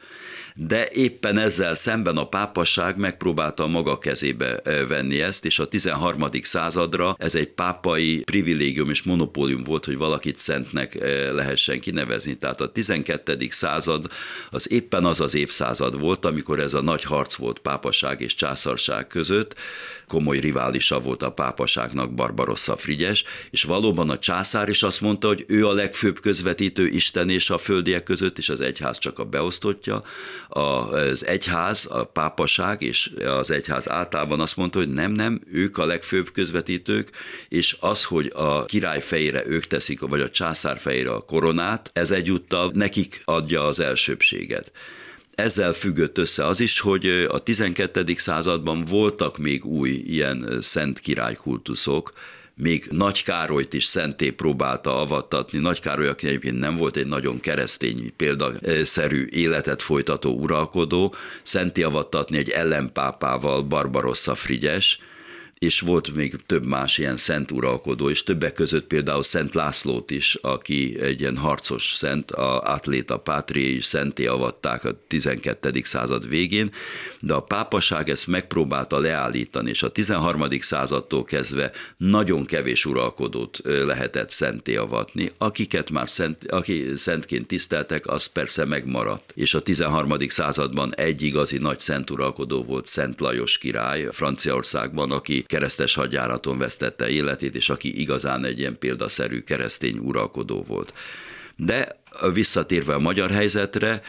de 0.54 0.88
éppen 0.88 1.38
ezzel 1.38 1.74
szemben 1.74 2.16
a 2.16 2.28
pápasság 2.28 2.96
megpróbálta 2.96 3.66
maga 3.66 3.98
kezébe 3.98 4.60
venni 4.88 5.20
ezt, 5.20 5.44
és 5.44 5.58
a 5.58 5.68
13. 5.68 6.28
századra 6.42 7.14
ez 7.18 7.34
egy 7.34 7.48
pápai 7.48 8.22
privilégium 8.22 8.90
és 8.90 9.02
monopólium 9.02 9.64
volt, 9.64 9.84
hogy 9.84 9.96
valakit 9.96 10.38
szentnek 10.38 10.94
eh, 10.94 11.32
lehessen 11.32 11.80
kinevezni. 11.80 12.36
Tehát 12.36 12.60
a 12.60 12.72
12. 12.72 13.46
század 13.50 14.06
az 14.50 14.70
éppen 14.70 15.04
az 15.04 15.20
az 15.20 15.34
évszázad 15.34 16.00
volt, 16.00 16.24
amikor 16.24 16.60
ez 16.60 16.74
a 16.74 16.82
nagy 16.82 17.02
harc 17.02 17.34
volt 17.34 17.58
pápaság 17.58 18.20
és 18.20 18.34
császarság 18.34 19.06
között, 19.06 19.54
komoly 20.10 20.38
riválisa 20.38 21.00
volt 21.00 21.22
a 21.22 21.32
pápaságnak 21.32 22.14
Barbarossa 22.14 22.76
Frigyes, 22.76 23.24
és 23.50 23.62
valóban 23.62 24.10
a 24.10 24.18
császár 24.18 24.68
is 24.68 24.82
azt 24.82 25.00
mondta, 25.00 25.26
hogy 25.26 25.44
ő 25.48 25.66
a 25.66 25.72
legfőbb 25.72 26.20
közvetítő 26.20 26.86
Isten 26.86 27.30
és 27.30 27.50
a 27.50 27.58
földiek 27.58 28.02
között, 28.02 28.38
és 28.38 28.48
az 28.48 28.60
egyház 28.60 28.98
csak 28.98 29.18
a 29.18 29.24
beosztottja. 29.24 30.02
Az 30.48 31.26
egyház, 31.26 31.86
a 31.90 32.04
pápaság 32.04 32.82
és 32.82 33.10
az 33.24 33.50
egyház 33.50 33.88
általában 33.88 34.40
azt 34.40 34.56
mondta, 34.56 34.78
hogy 34.78 34.88
nem, 34.88 35.12
nem, 35.12 35.40
ők 35.52 35.78
a 35.78 35.86
legfőbb 35.86 36.30
közvetítők, 36.32 37.10
és 37.48 37.76
az, 37.80 38.04
hogy 38.04 38.32
a 38.34 38.64
király 38.64 39.00
fejére 39.00 39.46
ők 39.46 39.64
teszik, 39.64 40.00
vagy 40.00 40.20
a 40.20 40.30
császár 40.30 40.78
fejére 40.78 41.10
a 41.10 41.24
koronát, 41.24 41.90
ez 41.92 42.10
egyúttal 42.10 42.70
nekik 42.74 43.22
adja 43.24 43.66
az 43.66 43.80
elsőbséget 43.80 44.72
ezzel 45.40 45.72
függött 45.72 46.18
össze 46.18 46.46
az 46.46 46.60
is, 46.60 46.80
hogy 46.80 47.06
a 47.28 47.38
12. 47.38 48.04
században 48.16 48.84
voltak 48.84 49.38
még 49.38 49.64
új 49.64 49.90
ilyen 49.90 50.58
szent 50.60 50.98
királykultuszok, 50.98 52.12
még 52.54 52.86
Nagy 52.90 53.22
Károlyt 53.22 53.74
is 53.74 53.84
szenté 53.84 54.30
próbálta 54.30 55.00
avattatni. 55.00 55.58
Nagy 55.58 55.80
Károly, 55.80 56.08
aki 56.08 56.26
egyébként 56.26 56.58
nem 56.58 56.76
volt 56.76 56.96
egy 56.96 57.06
nagyon 57.06 57.40
keresztény 57.40 58.12
példaszerű 58.16 59.26
életet 59.30 59.82
folytató 59.82 60.38
uralkodó, 60.38 61.14
szenté 61.42 61.82
avattatni 61.82 62.36
egy 62.38 62.50
ellenpápával 62.50 63.62
Barbarossa 63.62 64.34
Frigyes, 64.34 64.98
és 65.60 65.80
volt 65.80 66.14
még 66.14 66.36
több 66.46 66.66
más 66.66 66.98
ilyen 66.98 67.16
szent 67.16 67.50
uralkodó, 67.50 68.10
és 68.10 68.22
többek 68.22 68.52
között 68.52 68.86
például 68.86 69.22
Szent 69.22 69.54
Lászlót 69.54 70.10
is, 70.10 70.34
aki 70.34 71.00
egy 71.00 71.20
ilyen 71.20 71.36
harcos 71.36 71.92
szent, 71.94 72.30
a 72.30 72.62
Atléta 72.62 73.18
Pátri 73.18 73.74
is 73.76 73.84
szenté 73.84 74.26
avatták 74.26 74.84
a 74.84 75.04
12. 75.06 75.80
század 75.82 76.28
végén, 76.28 76.70
de 77.20 77.34
a 77.34 77.42
pápaság 77.42 78.08
ezt 78.08 78.26
megpróbálta 78.26 78.98
leállítani, 78.98 79.70
és 79.70 79.82
a 79.82 79.88
13. 79.88 80.44
századtól 80.60 81.24
kezdve 81.24 81.72
nagyon 81.96 82.44
kevés 82.44 82.86
uralkodót 82.86 83.60
lehetett 83.64 84.30
szenté 84.30 84.76
avatni, 84.76 85.30
akiket 85.38 85.90
már 85.90 86.08
szent, 86.08 86.44
aki 86.50 86.86
szentként 86.96 87.46
tiszteltek, 87.46 88.06
az 88.06 88.26
persze 88.26 88.64
megmaradt. 88.64 89.32
És 89.34 89.54
a 89.54 89.60
13. 89.62 90.18
században 90.28 90.94
egy 90.94 91.22
igazi 91.22 91.58
nagy 91.58 91.80
szent 91.80 92.10
uralkodó 92.10 92.62
volt 92.62 92.86
Szent 92.86 93.20
Lajos 93.20 93.58
király 93.58 94.08
Franciaországban, 94.12 95.10
aki 95.10 95.44
keresztes 95.50 95.94
hadjáraton 95.94 96.58
vesztette 96.58 97.08
életét, 97.08 97.54
és 97.54 97.68
aki 97.70 98.00
igazán 98.00 98.44
egy 98.44 98.58
ilyen 98.58 98.78
példaszerű 98.78 99.40
keresztény 99.40 99.98
uralkodó 99.98 100.62
volt. 100.66 100.94
De 101.56 102.00
visszatérve 102.32 102.94
a 102.94 102.98
magyar 102.98 103.30
helyzetre, 103.30 104.02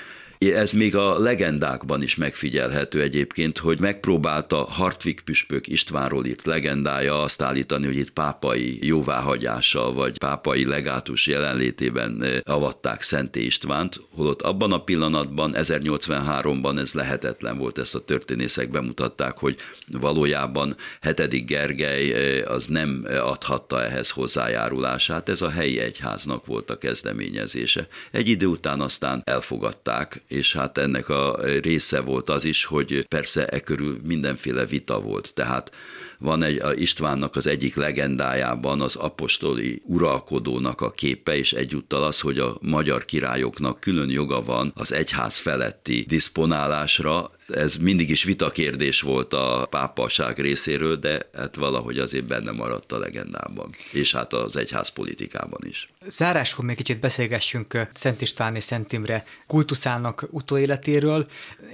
ez 0.49 0.71
még 0.71 0.95
a 0.95 1.19
legendákban 1.19 2.01
is 2.01 2.15
megfigyelhető 2.15 3.01
egyébként, 3.01 3.57
hogy 3.57 3.79
megpróbálta 3.79 4.63
Hartwig 4.63 5.21
püspök 5.21 5.67
Istvánról 5.67 6.25
írt 6.25 6.45
legendája 6.45 7.21
azt 7.21 7.41
állítani, 7.41 7.85
hogy 7.85 7.97
itt 7.97 8.09
pápai 8.09 8.79
jóváhagyással 8.81 9.93
vagy 9.93 10.17
pápai 10.17 10.65
legátus 10.65 11.27
jelenlétében 11.27 12.23
eh, 12.23 12.37
avatták 12.43 13.01
Szenté 13.01 13.41
Istvánt, 13.41 14.01
holott 14.15 14.41
abban 14.41 14.71
a 14.71 14.83
pillanatban, 14.83 15.53
1083-ban 15.55 16.79
ez 16.79 16.93
lehetetlen 16.93 17.57
volt, 17.57 17.77
ezt 17.77 17.95
a 17.95 17.99
történészek 18.05 18.69
bemutatták, 18.69 19.37
hogy 19.37 19.55
valójában 19.87 20.75
hetedik 21.01 21.45
Gergely 21.45 22.11
eh, 22.11 22.51
az 22.51 22.65
nem 22.65 23.05
adhatta 23.19 23.83
ehhez 23.83 24.09
hozzájárulását, 24.09 25.29
ez 25.29 25.41
a 25.41 25.49
helyi 25.49 25.79
egyháznak 25.79 26.45
volt 26.45 26.69
a 26.69 26.77
kezdeményezése. 26.77 27.87
Egy 28.11 28.27
idő 28.27 28.45
után 28.45 28.81
aztán 28.81 29.21
elfogadták, 29.25 30.23
és 30.31 30.53
hát 30.53 30.77
ennek 30.77 31.09
a 31.09 31.39
része 31.61 31.99
volt 31.99 32.29
az 32.29 32.43
is, 32.43 32.65
hogy 32.65 33.05
persze 33.07 33.45
e 33.45 33.59
körül 33.59 33.99
mindenféle 34.03 34.65
vita 34.65 34.99
volt. 34.99 35.33
Tehát 35.33 35.71
van 36.19 36.43
egy 36.43 36.59
a 36.59 36.73
Istvánnak 36.73 37.35
az 37.35 37.47
egyik 37.47 37.75
legendájában 37.75 38.81
az 38.81 38.95
apostoli 38.95 39.81
uralkodónak 39.85 40.81
a 40.81 40.91
képe, 40.91 41.37
és 41.37 41.53
egyúttal 41.53 42.03
az, 42.03 42.19
hogy 42.19 42.39
a 42.39 42.57
magyar 42.61 43.05
királyoknak 43.05 43.79
külön 43.79 44.09
joga 44.09 44.43
van 44.43 44.71
az 44.75 44.91
egyház 44.91 45.37
feletti 45.37 46.05
diszponálásra, 46.07 47.31
ez 47.51 47.77
mindig 47.77 48.09
is 48.09 48.23
vitakérdés 48.23 49.01
volt 49.01 49.33
a 49.33 49.67
pápaság 49.69 50.39
részéről, 50.39 50.95
de 50.95 51.29
hát 51.33 51.55
valahogy 51.55 51.97
azért 51.99 52.25
benne 52.25 52.51
maradt 52.51 52.91
a 52.91 52.97
legendában, 52.97 53.69
és 53.91 54.15
hát 54.15 54.33
az 54.33 54.55
egyház 54.55 54.89
politikában 54.89 55.59
is. 55.63 55.87
Záráskor 56.07 56.65
még 56.65 56.75
kicsit 56.75 56.99
beszélgessünk 56.99 57.87
Szent 57.93 58.21
István 58.21 58.55
és 58.55 58.63
Szent 58.63 58.93
Imre 58.93 59.23
kultuszának 59.47 60.27
utóéletéről. 60.29 61.27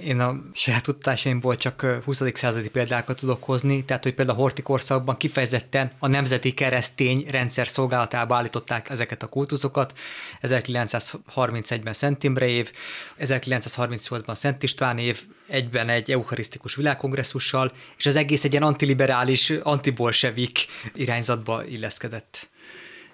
Én 0.04 0.20
a 0.20 0.42
saját 0.52 0.84
kutatásaimból 0.84 1.56
csak 1.56 1.86
20. 2.04 2.22
századi 2.34 2.70
példákat 2.70 3.18
tudok 3.18 3.44
hozni, 3.44 3.84
tehát 3.84 4.02
hogy 4.02 4.14
például 4.14 4.38
a 4.38 4.40
horti 4.40 4.62
korszakban 4.62 5.16
kifejezetten 5.16 5.90
a 5.98 6.06
nemzeti 6.06 6.54
keresztény 6.54 7.26
rendszer 7.30 7.68
szolgálatába 7.68 8.36
állították 8.36 8.90
ezeket 8.90 9.22
a 9.22 9.26
kultuszokat. 9.26 9.98
1931-ben 10.42 11.92
Szent 11.92 12.24
Imre 12.24 12.46
év, 12.46 12.72
1938-ban 13.20 14.34
Szent 14.34 14.62
István 14.62 14.98
év, 14.98 15.22
egy 15.48 15.67
egyben 15.68 15.88
egy 15.88 16.10
eucharisztikus 16.10 16.74
világkongresszussal, 16.74 17.72
és 17.98 18.06
az 18.06 18.16
egész 18.16 18.44
egy 18.44 18.50
ilyen 18.50 18.62
antiliberális, 18.62 19.50
antibolsevik 19.50 20.66
irányzatba 20.94 21.64
illeszkedett. 21.64 22.48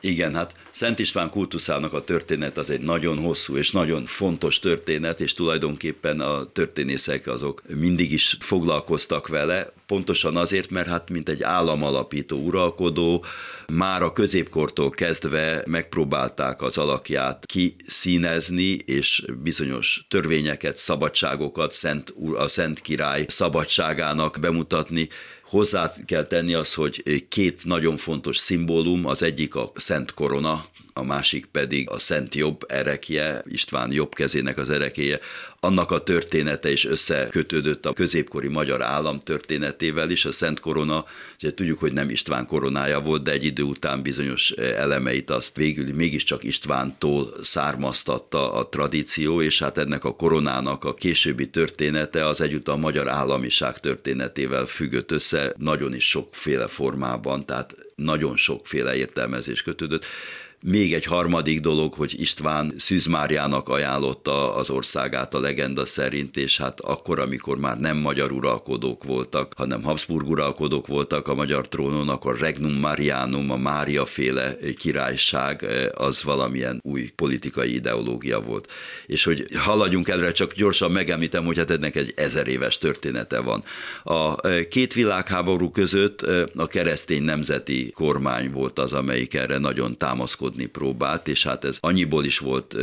Igen, 0.00 0.34
hát 0.34 0.55
Szent 0.70 0.98
István 0.98 1.30
kultuszának 1.30 1.92
a 1.92 2.05
történet 2.05 2.59
az 2.59 2.70
egy 2.70 2.80
nagyon 2.80 3.18
hosszú 3.18 3.57
és 3.57 3.70
nagyon 3.70 4.07
fontos 4.07 4.59
történet, 4.59 5.20
és 5.20 5.34
tulajdonképpen 5.34 6.20
a 6.20 6.52
történészek 6.52 7.26
azok 7.26 7.62
mindig 7.66 8.12
is 8.12 8.36
foglalkoztak 8.40 9.28
vele, 9.28 9.72
pontosan 9.87 10.37
azért, 10.37 10.70
mert 10.70 10.89
hát 10.89 11.11
mint 11.11 11.28
egy 11.28 11.43
államalapító 11.43 12.37
uralkodó, 12.39 13.24
már 13.72 14.03
a 14.03 14.12
középkortól 14.12 14.91
kezdve 14.91 15.62
megpróbálták 15.66 16.62
az 16.62 16.78
alakját 16.78 17.47
kiszínezni, 17.47 18.78
és 18.85 19.24
bizonyos 19.43 20.07
törvényeket, 20.09 20.76
szabadságokat 20.76 21.72
Szent, 21.72 22.14
a 22.35 22.49
Szent 22.49 22.80
Király 22.80 23.24
szabadságának 23.28 24.37
bemutatni, 24.41 25.09
Hozzá 25.45 25.93
kell 26.05 26.24
tenni 26.24 26.55
az, 26.55 26.74
hogy 26.74 27.26
két 27.28 27.64
nagyon 27.64 27.97
fontos 27.97 28.37
szimbólum, 28.37 29.07
az 29.07 29.22
egyik 29.22 29.55
a 29.55 29.72
Szent 29.74 30.14
Korona, 30.14 30.64
a 30.97 31.03
másik 31.03 31.47
pedig 31.47 31.90
a 31.90 31.99
Szent 31.99 32.34
Jobb 32.34 32.64
erekje, 32.68 33.42
István 33.49 33.92
jobb 33.92 34.14
kezének 34.14 34.59
az 34.59 34.70
erekéje, 34.70 35.18
annak 35.61 35.90
a 35.90 36.03
története 36.03 36.72
is 36.72 36.84
összekötődött 36.84 37.86
a 37.86 37.92
középkori 37.92 38.49
magyar 38.49 38.82
állam 38.82 39.18
történetével 39.18 40.11
is. 40.11 40.24
A 40.24 40.32
Szent 40.32 40.61
Korona, 40.61 41.05
ugye 41.42 41.55
tudjuk, 41.55 41.78
hogy 41.78 41.92
nem 41.92 42.11
István 42.11 42.47
koronája 42.47 43.01
volt, 43.01 43.22
de 43.22 43.32
egy 43.32 43.45
idő 43.45 43.62
után 43.62 44.03
bizonyos 44.03 44.51
elemeit 44.51 45.30
azt 45.30 45.57
végül 45.57 45.95
mégiscsak 45.95 46.42
Istvántól 46.45 47.34
származtatta 47.42 48.53
a 48.53 48.68
tradíció, 48.68 49.42
és 49.42 49.59
hát 49.59 49.78
ennek 49.78 50.05
a 50.05 50.16
koronának 50.16 50.84
a 50.84 50.95
későbbi 50.95 51.51
története 51.51 52.26
az 52.26 52.40
egyúttal 52.40 52.74
a 52.74 52.78
magyar 52.78 53.09
államiság 53.09 53.80
történetével 53.80 54.66
függött 54.66 55.11
össze, 55.11 55.55
nagyon 55.59 55.95
is 55.95 56.09
sokféle 56.09 56.68
formában, 56.68 57.47
tehát 57.47 57.76
nagyon 57.95 58.36
sokféle 58.36 58.97
értelmezés 58.97 59.62
kötődött. 59.62 60.07
Még 60.66 60.94
egy 60.94 61.04
harmadik 61.04 61.60
dolog, 61.60 61.94
hogy 61.94 62.20
István 62.20 62.72
Szűz 62.76 63.06
Máriának 63.06 63.68
ajánlotta 63.68 64.54
az 64.54 64.70
országát 64.70 65.34
a 65.34 65.40
legenda 65.40 65.86
szerint, 65.86 66.36
és 66.36 66.58
hát 66.58 66.80
akkor, 66.80 67.18
amikor 67.18 67.58
már 67.58 67.78
nem 67.78 67.96
magyar 67.96 68.32
uralkodók 68.32 69.04
voltak, 69.04 69.52
hanem 69.56 69.82
Habsburg 69.82 70.28
uralkodók 70.28 70.86
voltak 70.86 71.28
a 71.28 71.34
magyar 71.34 71.68
trónon, 71.68 72.08
akkor 72.08 72.38
Regnum 72.38 72.72
Marianum, 72.72 73.50
a 73.50 73.56
Mária 73.56 74.04
féle 74.04 74.56
királyság, 74.76 75.66
az 75.94 76.22
valamilyen 76.22 76.80
új 76.82 77.10
politikai 77.14 77.74
ideológia 77.74 78.40
volt. 78.40 78.70
És 79.06 79.24
hogy 79.24 79.46
haladjunk 79.56 80.08
előre, 80.08 80.32
csak 80.32 80.54
gyorsan 80.54 80.90
megemlítem, 80.90 81.44
hogy 81.44 81.56
hát 81.56 81.70
ennek 81.70 81.96
egy 81.96 82.12
ezer 82.16 82.46
éves 82.46 82.78
története 82.78 83.40
van. 83.40 83.64
A 84.02 84.40
két 84.68 84.94
világháború 84.94 85.70
között 85.70 86.22
a 86.54 86.66
keresztény 86.66 87.22
nemzeti 87.22 87.90
kormány 87.90 88.50
volt 88.50 88.78
az, 88.78 88.92
amelyik 88.92 89.34
erre 89.34 89.58
nagyon 89.58 89.96
támaszkodott 89.96 90.52
alkotni 90.55 90.66
próbált, 90.66 91.28
és 91.28 91.44
hát 91.44 91.64
ez 91.64 91.78
annyiból 91.80 92.24
is 92.24 92.38
volt 92.38 92.76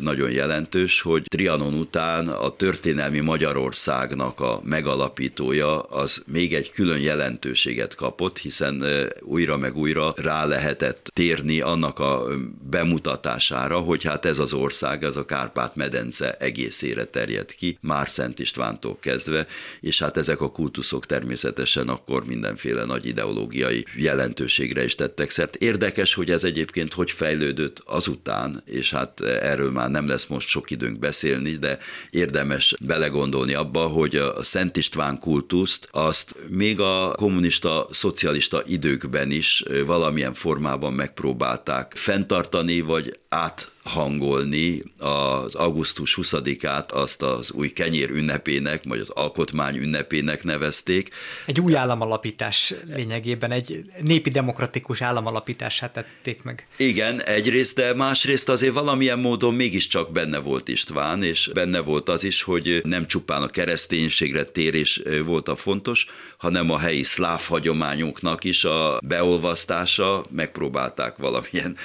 nagyon 0.00 0.30
jelentős, 0.30 1.00
hogy 1.00 1.22
Trianon 1.22 1.74
után 1.74 2.28
a 2.28 2.56
történelmi 2.56 3.20
Magyarországnak 3.20 4.40
a 4.40 4.60
megalapítója 4.64 5.80
az 5.80 6.22
még 6.26 6.54
egy 6.54 6.70
külön 6.70 7.00
jelentőséget 7.00 7.94
kapott, 7.94 8.38
hiszen 8.38 8.84
újra 9.20 9.56
meg 9.56 9.76
újra 9.76 10.14
rá 10.16 10.44
lehetett 10.44 11.10
térni 11.12 11.60
annak 11.60 11.98
a 11.98 12.26
bemutatására, 12.70 13.78
hogy 13.78 14.04
hát 14.04 14.24
ez 14.24 14.38
az 14.38 14.52
ország, 14.52 15.04
ez 15.04 15.16
a 15.16 15.24
Kárpát-medence 15.24 16.32
egészére 16.32 17.04
terjed 17.04 17.54
ki, 17.54 17.78
már 17.80 18.08
Szent 18.08 18.38
Istvántól 18.38 18.98
kezdve, 19.00 19.46
és 19.80 19.98
hát 19.98 20.16
ezek 20.16 20.40
a 20.40 20.50
kultuszok 20.50 21.06
természetesen 21.06 21.88
akkor 21.88 22.24
mindenféle 22.24 22.84
nagy 22.84 23.06
ideológiai 23.06 23.84
jelentőségre 23.96 24.84
is 24.84 24.94
tettek 24.94 25.30
szert. 25.30 25.56
Érdekes, 25.56 26.14
hogy 26.14 26.30
ez 26.30 26.44
egyébként 26.44 26.92
hogy 26.92 27.10
fejlődött 27.18 27.82
azután, 27.86 28.62
és 28.64 28.90
hát 28.90 29.20
erről 29.20 29.70
már 29.70 29.90
nem 29.90 30.08
lesz 30.08 30.26
most 30.26 30.48
sok 30.48 30.70
időnk 30.70 30.98
beszélni, 30.98 31.52
de 31.52 31.78
érdemes 32.10 32.74
belegondolni 32.80 33.54
abba, 33.54 33.86
hogy 33.86 34.16
a 34.16 34.42
Szent 34.42 34.76
István 34.76 35.18
kultuszt 35.18 35.88
azt 35.90 36.36
még 36.48 36.80
a 36.80 37.12
kommunista, 37.16 37.86
szocialista 37.90 38.62
időkben 38.66 39.30
is 39.30 39.64
valamilyen 39.86 40.34
formában 40.34 40.92
megpróbálták 40.92 41.92
fenntartani, 41.96 42.80
vagy 42.80 43.18
át 43.28 43.70
hangolni 43.84 44.82
az 44.98 45.54
augusztus 45.54 46.18
20-át, 46.22 46.92
azt 46.92 47.22
az 47.22 47.52
új 47.52 47.68
kenyér 47.68 48.10
ünnepének, 48.10 48.82
vagy 48.84 49.00
az 49.00 49.08
alkotmány 49.08 49.76
ünnepének 49.76 50.44
nevezték. 50.44 51.10
Egy 51.46 51.60
új 51.60 51.76
államalapítás 51.76 52.74
lényegében, 52.94 53.50
egy 53.50 53.84
népi 54.00 54.30
demokratikus 54.30 55.02
államalapítását 55.02 55.92
tették 55.92 56.42
meg. 56.42 56.66
Igen, 56.76 57.22
egyrészt, 57.22 57.76
de 57.76 57.94
másrészt 57.94 58.48
azért 58.48 58.74
valamilyen 58.74 59.18
módon 59.18 59.54
mégiscsak 59.54 60.12
benne 60.12 60.38
volt 60.38 60.68
István, 60.68 61.22
és 61.22 61.50
benne 61.54 61.80
volt 61.80 62.08
az 62.08 62.24
is, 62.24 62.42
hogy 62.42 62.80
nem 62.84 63.06
csupán 63.06 63.42
a 63.42 63.48
kereszténységre 63.48 64.44
térés 64.44 65.02
volt 65.24 65.48
a 65.48 65.56
fontos, 65.56 66.06
hanem 66.38 66.70
a 66.70 66.78
helyi 66.78 67.02
szláv 67.02 67.42
hagyományoknak 67.46 68.44
is 68.44 68.64
a 68.64 69.00
beolvasztása, 69.04 70.24
megpróbálták 70.30 71.16
valamilyen 71.16 71.76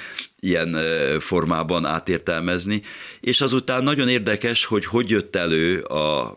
ilyen 0.44 0.76
formában 1.18 1.86
átértelmezni, 1.86 2.82
és 3.20 3.40
azután 3.40 3.82
nagyon 3.82 4.08
érdekes, 4.08 4.64
hogy 4.64 4.84
hogy 4.84 5.10
jött 5.10 5.36
elő 5.36 5.80
a 5.80 6.34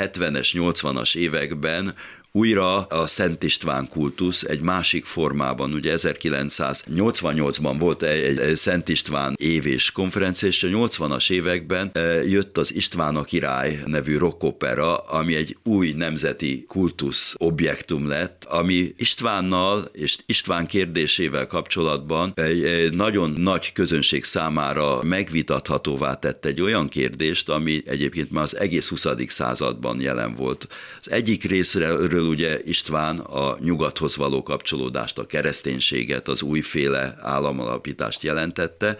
70-es, 0.00 0.50
80-as 0.52 1.16
években 1.16 1.94
újra 2.36 2.76
a 2.76 3.06
Szent 3.06 3.42
István 3.42 3.88
kultusz 3.88 4.42
egy 4.42 4.60
másik 4.60 5.04
formában. 5.04 5.72
Ugye 5.72 5.94
1988-ban 5.96 7.76
volt 7.78 8.02
egy, 8.02 8.56
Szent 8.56 8.88
István 8.88 9.34
évés 9.38 9.90
konferencia, 9.90 10.48
és 10.48 10.62
a 10.62 10.68
80-as 10.68 11.30
években 11.30 11.90
eh, 11.92 12.30
jött 12.30 12.58
az 12.58 12.74
István 12.74 13.16
a 13.16 13.22
király 13.22 13.82
nevű 13.84 14.16
rockopera, 14.16 14.96
ami 14.96 15.34
egy 15.34 15.56
új 15.64 15.92
nemzeti 15.96 16.64
kultusz 16.68 17.34
objektum 17.38 18.08
lett, 18.08 18.44
ami 18.44 18.94
Istvánnal 18.96 19.88
és 19.92 20.16
István 20.26 20.66
kérdésével 20.66 21.46
kapcsolatban 21.46 22.32
egy 22.34 22.92
nagyon 22.92 23.30
nagy 23.30 23.72
közönség 23.72 24.24
számára 24.24 25.02
megvitathatóvá 25.02 26.14
tett 26.14 26.44
egy 26.44 26.60
olyan 26.60 26.88
kérdést, 26.88 27.48
ami 27.48 27.82
egyébként 27.84 28.30
már 28.30 28.42
az 28.42 28.56
egész 28.56 28.88
20. 28.88 29.06
században 29.26 30.00
jelen 30.00 30.34
volt. 30.34 30.68
Az 31.00 31.10
egyik 31.10 31.44
részről 31.44 32.08
ugye 32.26 32.60
István 32.64 33.18
a 33.18 33.56
nyugathoz 33.60 34.16
való 34.16 34.42
kapcsolódást, 34.42 35.18
a 35.18 35.26
kereszténységet, 35.26 36.28
az 36.28 36.42
újféle 36.42 37.18
államalapítást 37.22 38.22
jelentette, 38.22 38.98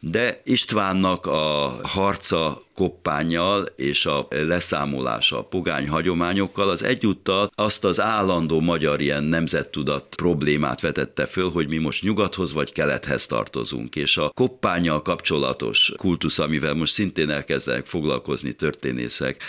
de 0.00 0.40
Istvánnak 0.44 1.26
a 1.26 1.78
harca 1.82 2.62
koppányjal 2.74 3.68
és 3.76 4.06
a 4.06 4.26
leszámolása 4.30 5.38
a 5.38 5.44
pogány 5.44 5.88
hagyományokkal 5.88 6.68
az 6.68 6.82
egyúttal 6.82 7.50
azt 7.54 7.84
az 7.84 8.00
állandó 8.00 8.60
magyar 8.60 9.00
ilyen 9.00 9.24
nemzettudat 9.24 10.14
problémát 10.14 10.80
vetette 10.80 11.26
föl, 11.26 11.50
hogy 11.50 11.68
mi 11.68 11.78
most 11.78 12.02
nyugathoz 12.02 12.52
vagy 12.52 12.72
kelethez 12.72 13.26
tartozunk, 13.26 13.96
és 13.96 14.16
a 14.16 14.32
koppányjal 14.34 15.02
kapcsolatos 15.02 15.92
kultusz, 15.96 16.38
amivel 16.38 16.74
most 16.74 16.92
szintén 16.92 17.30
elkezdenek 17.30 17.86
foglalkozni 17.86 18.52
történészek, 18.52 19.42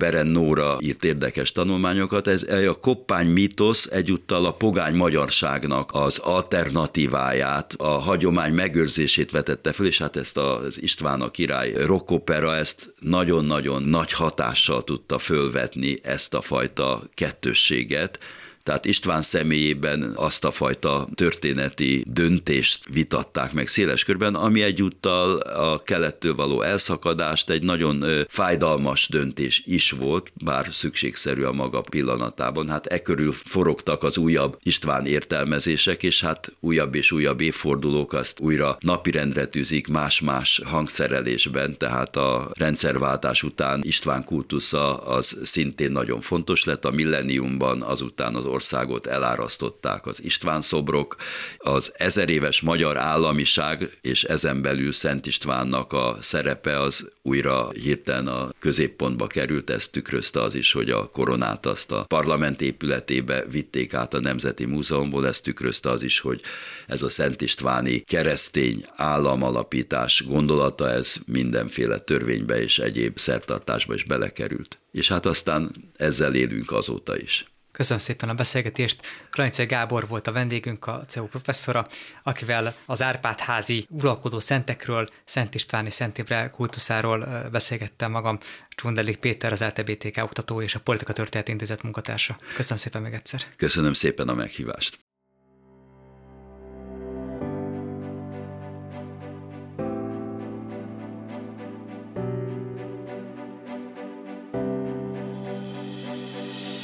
Beren 0.00 0.26
Nóra 0.26 0.76
írt 0.80 1.04
érdekes 1.04 1.52
tanulmányokat. 1.52 2.26
Ez 2.26 2.42
a 2.68 2.74
koppány 2.80 3.26
mítosz 3.26 3.86
egyúttal 3.86 4.44
a 4.44 4.52
pogány 4.52 4.94
magyarságnak 4.94 5.90
az 5.92 6.18
alternatíváját, 6.18 7.74
a 7.78 7.88
hagyomány 7.88 8.52
megőrzését 8.52 9.30
vetette 9.30 9.72
föl, 9.72 9.86
és 9.86 9.98
hát 9.98 10.16
ezt 10.16 10.36
az 10.36 10.82
István 10.82 11.20
a 11.20 11.30
király 11.30 11.72
rockopera 11.72 12.56
ezt 12.56 12.69
nagyon-nagyon 13.00 13.82
nagy 13.82 14.12
hatással 14.12 14.84
tudta 14.84 15.18
fölvetni 15.18 15.98
ezt 16.02 16.34
a 16.34 16.40
fajta 16.40 17.02
kettősséget 17.14 18.18
tehát 18.62 18.84
István 18.84 19.22
személyében 19.22 20.12
azt 20.16 20.44
a 20.44 20.50
fajta 20.50 21.08
történeti 21.14 22.04
döntést 22.06 22.84
vitatták 22.92 23.52
meg 23.52 23.66
széles 23.66 24.04
körben, 24.04 24.34
ami 24.34 24.62
egyúttal 24.62 25.36
a 25.38 25.82
kelettől 25.82 26.34
való 26.34 26.62
elszakadást 26.62 27.50
egy 27.50 27.62
nagyon 27.62 28.04
fájdalmas 28.28 29.08
döntés 29.08 29.62
is 29.66 29.90
volt, 29.90 30.32
bár 30.44 30.68
szükségszerű 30.70 31.42
a 31.42 31.52
maga 31.52 31.80
pillanatában. 31.80 32.68
Hát 32.68 32.86
e 32.86 32.98
körül 32.98 33.32
forogtak 33.32 34.02
az 34.02 34.16
újabb 34.16 34.58
István 34.62 35.06
értelmezések, 35.06 36.02
és 36.02 36.20
hát 36.20 36.56
újabb 36.60 36.94
és 36.94 37.12
újabb 37.12 37.40
évfordulók 37.40 38.12
azt 38.12 38.40
újra 38.40 38.76
napirendre 38.80 39.46
tűzik 39.46 39.88
más-más 39.88 40.60
hangszerelésben, 40.64 41.78
tehát 41.78 42.16
a 42.16 42.50
rendszerváltás 42.54 43.42
után 43.42 43.80
István 43.82 44.24
kultusza 44.24 44.96
az 44.96 45.38
szintén 45.42 45.92
nagyon 45.92 46.20
fontos 46.20 46.64
lett, 46.64 46.84
a 46.84 46.90
milleniumban 46.90 47.82
azután 47.82 48.34
az 48.34 48.46
országot 48.50 49.06
elárasztották 49.06 50.06
az 50.06 50.22
István 50.22 50.60
szobrok, 50.60 51.16
az 51.58 51.92
ezer 51.96 52.28
éves 52.28 52.60
magyar 52.60 52.96
államiság 52.96 53.98
és 54.00 54.24
ezen 54.24 54.62
belül 54.62 54.92
Szent 54.92 55.26
Istvánnak 55.26 55.92
a 55.92 56.16
szerepe 56.20 56.80
az 56.80 57.08
újra 57.22 57.70
hirtelen 57.70 58.26
a 58.26 58.52
középpontba 58.58 59.26
került, 59.26 59.70
ezt 59.70 59.92
tükrözte 59.92 60.42
az 60.42 60.54
is, 60.54 60.72
hogy 60.72 60.90
a 60.90 61.08
koronát 61.08 61.66
azt 61.66 61.92
a 61.92 62.04
parlament 62.08 62.60
épületébe 62.60 63.44
vitték 63.44 63.94
át 63.94 64.14
a 64.14 64.20
Nemzeti 64.20 64.64
Múzeumból, 64.64 65.26
ezt 65.26 65.42
tükrözte 65.42 65.90
az 65.90 66.02
is, 66.02 66.20
hogy 66.20 66.42
ez 66.86 67.02
a 67.02 67.08
Szent 67.08 67.40
Istváni 67.40 68.00
keresztény 68.00 68.84
államalapítás 68.96 70.24
gondolata, 70.26 70.90
ez 70.90 71.14
mindenféle 71.26 71.98
törvénybe 71.98 72.62
és 72.62 72.78
egyéb 72.78 73.18
szertartásba 73.18 73.94
is 73.94 74.04
belekerült. 74.04 74.78
És 74.92 75.08
hát 75.08 75.26
aztán 75.26 75.70
ezzel 75.96 76.34
élünk 76.34 76.72
azóta 76.72 77.18
is. 77.18 77.50
Köszönöm 77.80 78.02
szépen 78.02 78.28
a 78.28 78.34
beszélgetést. 78.34 79.06
Kranice 79.30 79.64
Gábor 79.64 80.08
volt 80.08 80.26
a 80.26 80.32
vendégünk, 80.32 80.86
a 80.86 81.04
CEU 81.08 81.26
professzora, 81.26 81.86
akivel 82.22 82.74
az 82.86 83.02
Árpád 83.02 83.38
házi 83.38 83.86
uralkodó 83.88 84.40
szentekről, 84.40 85.08
Szent 85.24 85.54
Istváni 85.54 85.90
Szent 85.90 86.18
Imre 86.18 86.50
kultuszáról 86.50 87.48
beszélgettem 87.52 88.10
magam. 88.10 88.38
Csundelik 88.68 89.16
Péter, 89.16 89.52
az 89.52 89.60
LTBTK 89.64 90.22
oktató 90.22 90.62
és 90.62 90.74
a 90.74 90.80
Politika 90.80 91.12
Történet 91.12 91.48
Intézet 91.48 91.82
munkatársa. 91.82 92.36
Köszönöm 92.54 92.78
szépen 92.78 93.02
még 93.02 93.12
egyszer. 93.12 93.42
Köszönöm 93.56 93.92
szépen 93.92 94.28
a 94.28 94.34
meghívást. 94.34 94.98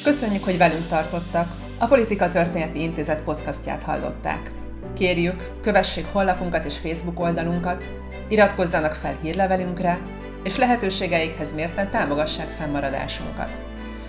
Köszönjük, 0.07 0.45
hogy 0.45 0.59
velünk 0.59 0.89
tartottak. 0.89 1.49
A 1.79 1.87
Politika 1.87 2.31
Történeti 2.31 2.83
Intézet 2.83 3.23
podcastját 3.23 3.83
hallották. 3.83 4.51
Kérjük, 4.95 5.51
kövessék 5.63 6.07
honlapunkat 6.13 6.65
és 6.65 6.77
Facebook 6.77 7.21
oldalunkat, 7.21 7.85
iratkozzanak 8.29 8.95
fel 8.95 9.17
hírlevelünkre, 9.23 9.99
és 10.45 10.57
lehetőségeikhez 10.57 11.55
mérten 11.55 11.91
támogassák 11.91 12.49
fennmaradásunkat. 12.59 13.59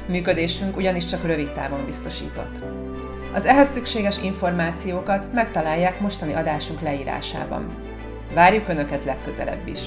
Működésünk 0.08 0.78
ugyanis 0.78 1.06
csak 1.06 1.26
rövid 1.26 1.54
távon 1.54 1.86
biztosított. 1.86 2.56
Az 3.34 3.46
ehhez 3.46 3.70
szükséges 3.70 4.18
információkat 4.22 5.34
megtalálják 5.34 6.00
mostani 6.00 6.34
adásunk 6.34 6.82
leírásában. 6.82 7.76
Várjuk 8.34 8.68
Önöket 8.68 9.04
legközelebb 9.04 9.68
is! 9.68 9.82